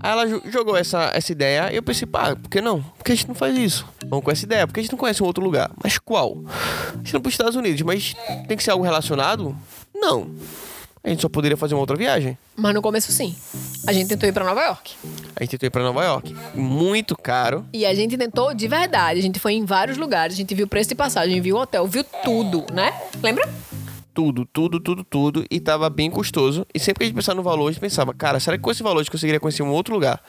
[0.00, 2.82] Aí ela jogou essa, essa ideia e eu pensei, pá, por que não?
[2.82, 3.86] Por que a gente não faz isso?
[4.06, 5.70] Vamos com essa ideia, porque a gente não conhece um outro lugar.
[5.82, 6.36] Mas qual?
[6.94, 8.14] A gente não para os Estados Unidos, mas
[8.46, 9.56] tem que ser algo relacionado?
[9.94, 10.30] Não.
[11.02, 12.36] A gente só poderia fazer uma outra viagem.
[12.56, 13.34] Mas no começo sim.
[13.86, 14.94] A gente tentou ir para Nova York.
[15.34, 16.36] A gente tentou ir para Nova York.
[16.54, 17.64] Muito caro.
[17.72, 19.18] E a gente tentou de verdade.
[19.18, 22.04] A gente foi em vários lugares, a gente viu preço de passagem, viu hotel, viu
[22.24, 22.92] tudo, né?
[23.22, 23.48] Lembra?
[24.18, 26.66] Tudo, tudo, tudo, tudo, e tava bem custoso.
[26.74, 28.72] E sempre que a gente pensava no valor, a gente pensava, cara, será que com
[28.72, 30.20] esse valor a gente conseguiria conhecer um outro lugar?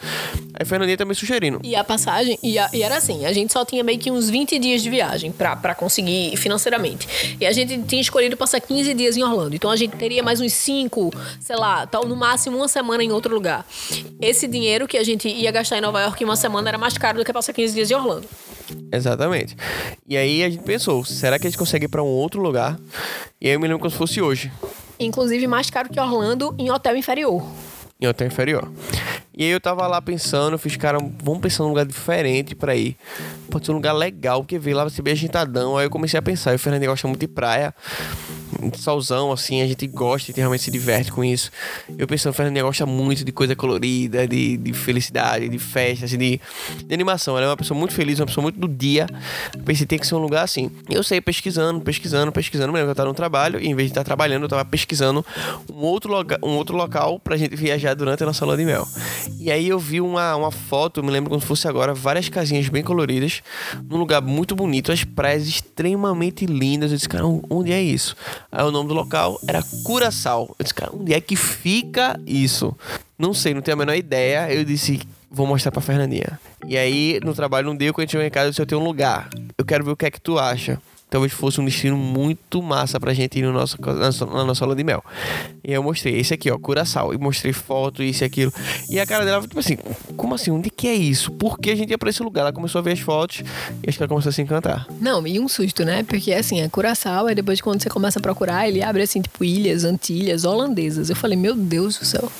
[0.54, 1.60] Aí a Fernandinha também sugerindo.
[1.64, 4.30] E a passagem, e, a, e, era assim, a gente só tinha meio que uns
[4.30, 7.36] 20 dias de viagem pra, pra conseguir financeiramente.
[7.42, 9.56] E a gente tinha escolhido passar 15 dias em Orlando.
[9.56, 13.12] Então a gente teria mais uns 5, sei lá, tal, no máximo uma semana em
[13.12, 13.66] outro lugar.
[14.22, 16.96] Esse dinheiro que a gente ia gastar em Nova York em uma semana era mais
[16.96, 18.28] caro do que passar 15 dias em Orlando.
[18.92, 19.56] Exatamente.
[20.08, 22.80] E aí a gente pensou, será que a gente consegue ir para um outro lugar?
[23.42, 24.52] E aí eu me lembro como se fosse hoje.
[25.00, 27.42] Inclusive mais caro que Orlando em hotel inferior.
[28.02, 28.70] Em hotel inferior.
[29.34, 32.98] E aí eu tava lá pensando, fiz, cara, vamos pensar num lugar diferente para ir.
[33.50, 35.78] Pode ser um lugar legal, porque veio lá vai ser bem agitadão.
[35.78, 37.74] Aí eu comecei a pensar, e o Fernando gosta muito de praia
[38.76, 41.51] solzão, assim, a gente gosta, gente realmente se diverte com isso.
[41.97, 46.41] Eu pensando, Fernandinha gosta muito de coisa colorida, de, de felicidade, de festa, assim, de,
[46.86, 47.38] de animação.
[47.38, 49.07] Ela é uma pessoa muito feliz, uma pessoa muito do dia.
[49.55, 50.72] Eu pensei, tem que ser um lugar assim.
[50.89, 52.72] Eu sei, pesquisando, pesquisando, pesquisando.
[52.72, 54.66] Me lembro que eu tava no trabalho, e em vez de estar trabalhando, eu tava
[54.66, 55.26] pesquisando
[55.72, 58.88] um outro, loga, um outro local pra gente viajar durante a nossa lua de mel.
[59.39, 62.68] E aí eu vi uma, uma foto, me lembro como se fosse agora, várias casinhas
[62.70, 63.41] bem coloridas,
[63.89, 66.91] num lugar muito bonito, as praias extremamente lindas.
[66.91, 68.16] Eu disse, cara, onde é isso?
[68.52, 70.56] Aí o nome do local era Curaçao.
[70.58, 72.76] Eu disse, cara, onde é que fica isso?
[73.18, 74.52] Não sei, não tenho a menor ideia.
[74.52, 76.39] Eu disse, vou mostrar pra Fernandinha.
[76.66, 78.66] E aí, no trabalho, não deu, quando a gente chegou em casa, eu disse, eu
[78.66, 79.30] tenho um lugar.
[79.58, 82.99] Eu quero ver o que é que tu acha talvez fosse um destino muito massa
[82.99, 85.03] pra gente ir no nosso, na, nossa aula de mel.
[85.64, 87.14] E eu mostrei esse aqui, ó, Curaçao.
[87.14, 88.53] E mostrei foto, isso e aquilo.
[88.89, 89.78] E a cara dela, tipo assim,
[90.16, 90.51] como assim?
[90.51, 91.32] Onde que é isso?
[91.32, 92.41] Por que a gente ia pra esse lugar?
[92.41, 93.39] Ela começou a ver as fotos
[93.84, 94.88] e acho que ela começou a se encantar.
[94.99, 96.03] Não, e um susto, né?
[96.03, 99.43] Porque assim, é Curaçao, aí depois quando você começa a procurar, ele abre assim, tipo,
[99.43, 101.10] ilhas, Antilhas, holandesas.
[101.10, 102.32] Eu falei, meu Deus do céu.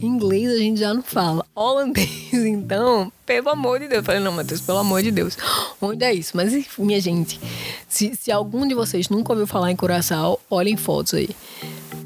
[0.00, 1.44] Inglês a gente já não fala.
[1.54, 3.98] Holandês, então, pelo amor de Deus.
[3.98, 5.38] Eu falei, não, Matheus, pelo amor de Deus.
[5.80, 6.36] Onde é isso?
[6.36, 7.40] Mas, minha gente,
[7.88, 11.30] se, se algum de vocês nunca ouviu falar em Curaçao, olhem fotos aí.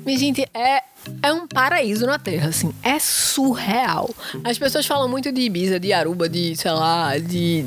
[0.04, 0.82] Minha gente, é
[1.22, 2.72] é um paraíso na Terra, assim.
[2.82, 4.10] É surreal.
[4.42, 7.64] As pessoas falam muito de Ibiza, de Aruba, de, sei lá, de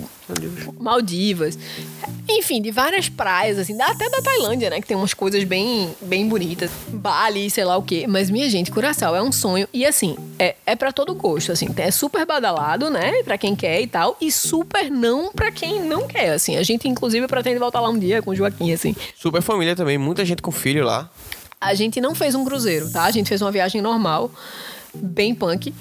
[0.80, 1.58] Maldivas.
[2.30, 3.80] Enfim, de várias praias, assim.
[3.82, 4.82] Até da Tailândia, né?
[4.82, 6.72] Que tem umas coisas bem, bem bonitas.
[6.88, 8.06] Bali, sei lá o quê.
[8.08, 9.68] Mas, minha gente, Curaçao é um sonho.
[9.74, 11.68] E, assim, é, é para todo gosto, assim.
[11.78, 13.24] É super badalado, né?
[13.24, 14.18] Pra quem quer e tal.
[14.20, 16.58] E super não pra quem não quer, assim.
[16.58, 18.96] A gente, inclusive, pretende voltar lá um dia com o Joaquim, assim.
[19.16, 19.98] Super família também.
[19.98, 21.10] Muita gente com filho lá.
[21.60, 23.03] A gente não fez um cruzeiro, tá?
[23.03, 24.32] A gente fez uma viagem normal,
[24.93, 25.74] bem punk,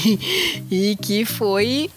[0.70, 1.90] e que foi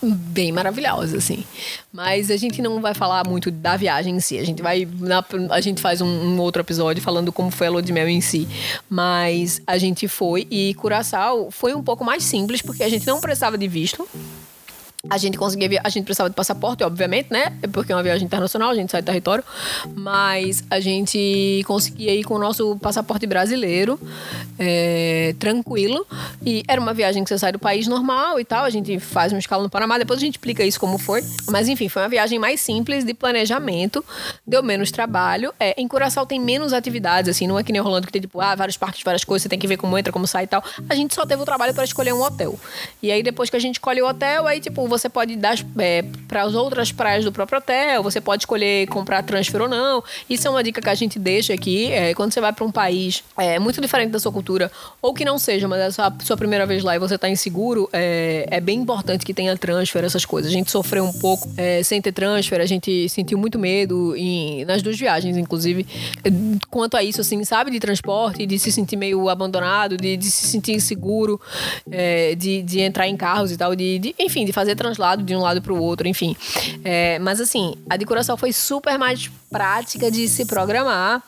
[0.00, 1.44] bem maravilhosa, assim.
[1.92, 4.38] Mas a gente não vai falar muito da viagem em si.
[4.38, 4.86] A gente vai.
[5.00, 8.08] Na, a gente faz um, um, outro episódio falando como foi a lua de mel
[8.08, 8.46] em si.
[8.88, 13.20] Mas a gente foi e Curaçao foi um pouco mais simples, porque a gente não
[13.20, 14.08] precisava de visto.
[15.08, 17.56] A gente conseguia a gente precisava de passaporte, obviamente, né?
[17.72, 19.44] Porque é uma viagem internacional, a gente sai do território,
[19.94, 23.98] mas a gente conseguia ir com o nosso passaporte brasileiro,
[24.58, 26.04] é, tranquilo.
[26.44, 29.32] E era uma viagem que você sai do país normal e tal, a gente faz
[29.32, 31.22] uma escala no Panamá, depois a gente explica isso como foi.
[31.48, 34.04] Mas enfim, foi uma viagem mais simples de planejamento,
[34.44, 35.54] deu menos trabalho.
[35.60, 38.40] É, em Curaçao tem menos atividades, assim, não é que nem Orlando que tem tipo,
[38.40, 40.64] ah, vários parques, várias coisas, você tem que ver como entra, como sai e tal.
[40.88, 42.58] A gente só teve o trabalho para escolher um hotel.
[43.00, 46.04] E aí depois que a gente escolhe o hotel, aí tipo, você pode dar é,
[46.26, 50.02] para as outras praias do próprio hotel, você pode escolher comprar transfer ou não.
[50.28, 51.92] Isso é uma dica que a gente deixa aqui.
[51.92, 54.70] É, quando você vai para um país é, muito diferente da sua cultura,
[55.00, 57.28] ou que não seja, mas é a sua, sua primeira vez lá e você está
[57.28, 60.50] inseguro, é, é bem importante que tenha transfer, essas coisas.
[60.50, 64.64] A gente sofreu um pouco é, sem ter transfer, a gente sentiu muito medo em,
[64.64, 65.86] nas duas viagens, inclusive,
[66.70, 70.46] quanto a isso, assim, sabe, de transporte, de se sentir meio abandonado, de, de se
[70.46, 71.40] sentir inseguro,
[71.90, 75.36] é, de, de entrar em carros e tal, de, de enfim, de fazer translado de
[75.36, 76.34] um lado para o outro, enfim.
[76.84, 81.22] É, mas assim, a decoração foi super mais prática de se programar,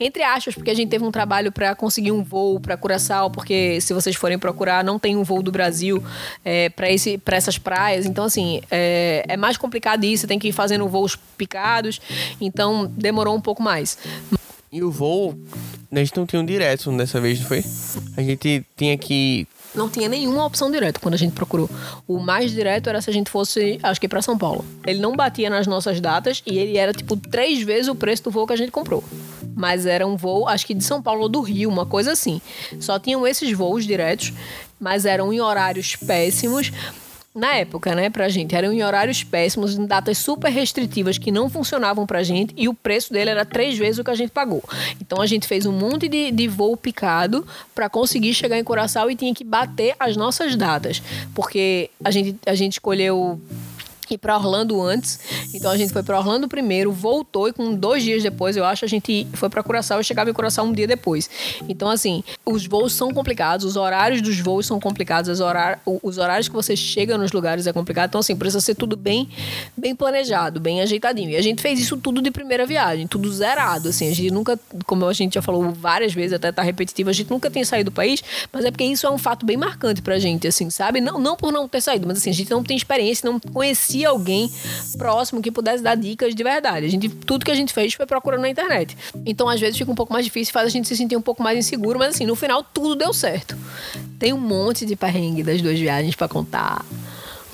[0.00, 3.80] entre aspas, porque a gente teve um trabalho para conseguir um voo para Curaçao, porque
[3.80, 6.02] se vocês forem procurar, não tem um voo do Brasil
[6.44, 8.04] é, para essas praias.
[8.04, 10.26] Então assim, é, é mais complicado isso.
[10.26, 12.00] Tem que ir fazendo voos picados.
[12.40, 13.96] Então demorou um pouco mais.
[14.70, 15.38] E o voo,
[15.90, 17.64] a gente não tinha um direto dessa vez, não foi?
[18.16, 21.68] A gente tinha que não tinha nenhuma opção direta quando a gente procurou.
[22.06, 24.64] O mais direto era se a gente fosse, acho que para São Paulo.
[24.86, 28.30] Ele não batia nas nossas datas e ele era tipo três vezes o preço do
[28.30, 29.04] voo que a gente comprou.
[29.54, 32.40] Mas era um voo, acho que de São Paulo ou do Rio, uma coisa assim.
[32.80, 34.32] Só tinham esses voos diretos,
[34.78, 36.72] mas eram em horários péssimos
[37.34, 38.54] na época, né, pra gente.
[38.54, 42.74] Eram em horários péssimos, em datas super restritivas que não funcionavam pra gente e o
[42.74, 44.62] preço dele era três vezes o que a gente pagou.
[45.00, 49.10] Então a gente fez um monte de, de voo picado para conseguir chegar em Coração
[49.10, 51.02] e tinha que bater as nossas datas,
[51.34, 53.40] porque a gente, a gente escolheu
[54.14, 55.18] ir para Orlando antes.
[55.54, 58.84] Então a gente foi para Orlando primeiro, voltou e com dois dias depois, eu acho,
[58.84, 61.28] a gente foi para Curaçao e chegava em Curaçao um dia depois.
[61.68, 66.18] Então assim, os voos são complicados, os horários dos voos são complicados, os, horários, os
[66.18, 68.08] horários que você chega nos lugares é complicado.
[68.08, 69.28] Então assim, precisa ser tudo bem,
[69.76, 71.30] bem planejado, bem ajeitadinho.
[71.30, 73.88] E a gente fez isso tudo de primeira viagem, tudo zerado.
[73.88, 77.12] Assim, a gente nunca, como a gente já falou várias vezes, até tá repetitivo, a
[77.12, 80.02] gente nunca tem saído do país, mas é porque isso é um fato bem marcante
[80.02, 81.00] pra gente, assim, sabe?
[81.00, 83.97] Não, não por não ter saído, mas assim, a gente não tem experiência, não conhecia
[83.98, 84.50] conhecia alguém
[84.96, 86.86] próximo que pudesse dar dicas de verdade.
[86.86, 88.96] A gente, tudo que a gente fez foi procurando na internet.
[89.26, 91.42] Então, às vezes, fica um pouco mais difícil, faz a gente se sentir um pouco
[91.42, 93.56] mais inseguro, mas assim, no final tudo deu certo.
[94.18, 96.84] Tem um monte de perrengue das duas viagens para contar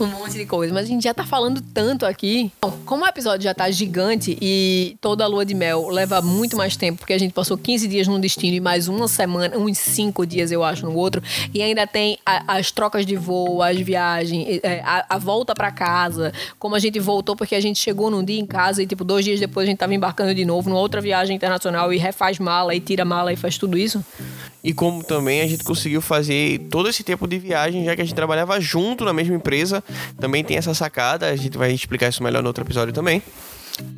[0.01, 0.73] um monte de coisa.
[0.73, 2.51] Mas a gente já tá falando tanto aqui.
[2.61, 6.57] Bom, como o episódio já tá gigante e toda a lua de mel leva muito
[6.57, 9.79] mais tempo, porque a gente passou 15 dias num destino e mais uma semana, uns
[9.79, 11.23] 5 dias, eu acho, no outro.
[11.53, 15.71] E ainda tem a, as trocas de voo, as viagens, é, a, a, volta para
[15.71, 16.33] casa.
[16.59, 19.25] Como a gente voltou, porque a gente chegou num dia em casa e, tipo, dois
[19.25, 22.75] dias depois a gente tava embarcando de novo numa outra viagem internacional e refaz mala
[22.75, 24.05] e tira mala e faz tudo isso.
[24.65, 28.05] E como também a gente conseguiu fazer todo esse tempo de viagem, já que a
[28.05, 29.84] gente trabalhava junto na mesma empresa,
[30.19, 33.23] também tem essa sacada, a gente vai explicar isso melhor no outro episódio também.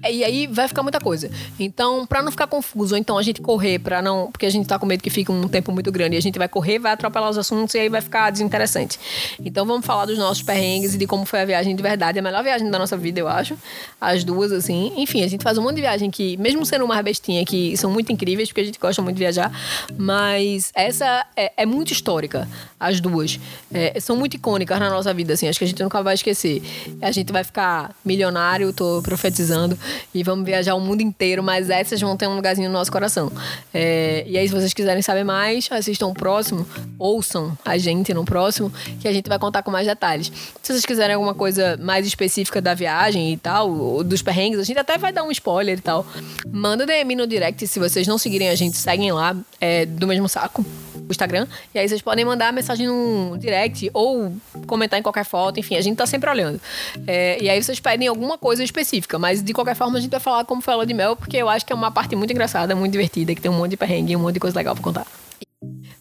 [0.02, 1.30] É, e aí vai ficar muita coisa.
[1.58, 4.78] Então, para não ficar confuso, então a gente correr para não, porque a gente tá
[4.78, 7.30] com medo que fique um tempo muito grande, e a gente vai correr, vai atropelar
[7.30, 8.98] os assuntos e aí vai ficar desinteressante.
[9.44, 12.22] Então, vamos falar dos nossos perrengues e de como foi a viagem de verdade, a
[12.22, 13.56] melhor viagem da nossa vida, eu acho.
[14.00, 14.92] As duas assim.
[14.96, 17.90] Enfim, a gente faz um monte de viagem que, mesmo sendo uma bestinha que são
[17.90, 19.52] muito incríveis, porque a gente gosta muito de viajar,
[19.96, 22.48] mas essa é, é muito histórica,
[22.78, 23.38] as duas.
[23.72, 26.62] É, são muito icônicas na nossa vida assim, acho que a gente nunca vai esquecer.
[27.02, 29.65] A gente vai ficar milionário, tô profetizando
[30.14, 33.32] e vamos viajar o mundo inteiro, mas essas vão ter um lugarzinho no nosso coração.
[33.72, 36.66] É, e aí, se vocês quiserem saber mais, assistam o próximo,
[36.98, 40.30] ouçam a gente no próximo, que a gente vai contar com mais detalhes.
[40.62, 44.78] Se vocês quiserem alguma coisa mais específica da viagem e tal, dos perrengues, a gente
[44.78, 46.06] até vai dar um spoiler e tal.
[46.50, 50.28] Manda DM no direct, se vocês não seguirem a gente, seguem lá, é, do mesmo
[50.28, 50.64] saco
[51.08, 51.46] o Instagram.
[51.74, 54.32] E aí vocês podem mandar mensagem no direct ou
[54.66, 55.60] comentar em qualquer foto.
[55.60, 56.60] Enfim, a gente tá sempre olhando.
[57.06, 59.18] É, e aí vocês pedem alguma coisa específica.
[59.18, 61.36] Mas de qualquer forma, a gente vai falar como foi a lua de mel, porque
[61.36, 63.76] eu acho que é uma parte muito engraçada, muito divertida, que tem um monte de
[63.76, 65.06] perrengue, um monte de coisa legal pra contar.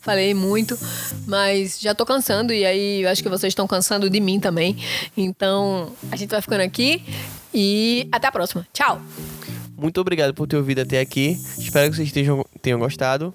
[0.02, 0.78] Falei muito,
[1.26, 4.78] mas já tô cansando e aí eu acho que vocês estão cansando de mim também.
[5.18, 7.04] Então, a gente vai ficando aqui
[7.52, 8.68] e até a próxima.
[8.72, 9.02] Tchau!
[9.76, 11.38] Muito obrigado por ter ouvido até aqui.
[11.58, 13.34] Espero que vocês tenham, tenham gostado.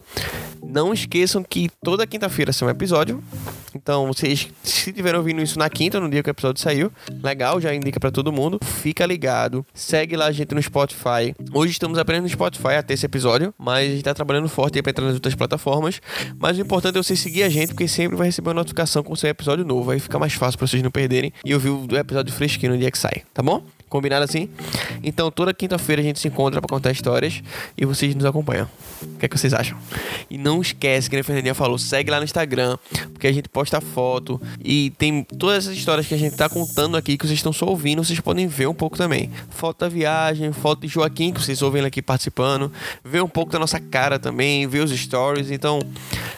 [0.63, 3.23] Não esqueçam que toda quinta-feira sai um episódio.
[3.75, 6.93] Então, vocês, se tiverem ouvindo isso na quinta, no dia que o episódio saiu,
[7.23, 8.59] legal, já indica para todo mundo.
[8.63, 11.35] Fica ligado, segue lá a gente no Spotify.
[11.53, 14.91] Hoje estamos apenas no Spotify até esse episódio, mas a gente tá trabalhando forte pra
[14.91, 16.01] entrar nas outras plataformas.
[16.39, 19.13] Mas o importante é você seguir a gente, porque sempre vai receber uma notificação com
[19.13, 19.91] o seu episódio novo.
[19.91, 22.91] Aí fica mais fácil pra vocês não perderem e ouvir o episódio fresquinho no dia
[22.91, 23.65] que sai, tá bom?
[23.91, 24.49] Combinado assim?
[25.03, 27.43] Então toda quinta-feira a gente se encontra para contar histórias
[27.77, 28.69] e vocês nos acompanham.
[29.03, 29.77] O que é que vocês acham?
[30.31, 32.79] E não esquece que a Fernandinha falou, segue lá no Instagram,
[33.13, 36.97] porque a gente posta foto e tem todas essas histórias que a gente tá contando
[36.97, 39.29] aqui que vocês estão só ouvindo, vocês podem ver um pouco também.
[39.51, 42.73] Foto da viagem, foto de Joaquim que vocês ouvem aqui participando,
[43.05, 45.81] ver um pouco da nossa cara também, ver os stories, então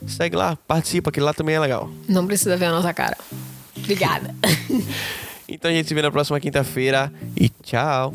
[0.06, 1.90] segue lá, participa que lá também é legal.
[2.08, 3.18] Não precisa ver a nossa cara.
[3.76, 4.34] Obrigada.
[5.48, 8.14] Então a gente se vê na próxima quinta-feira e tchau.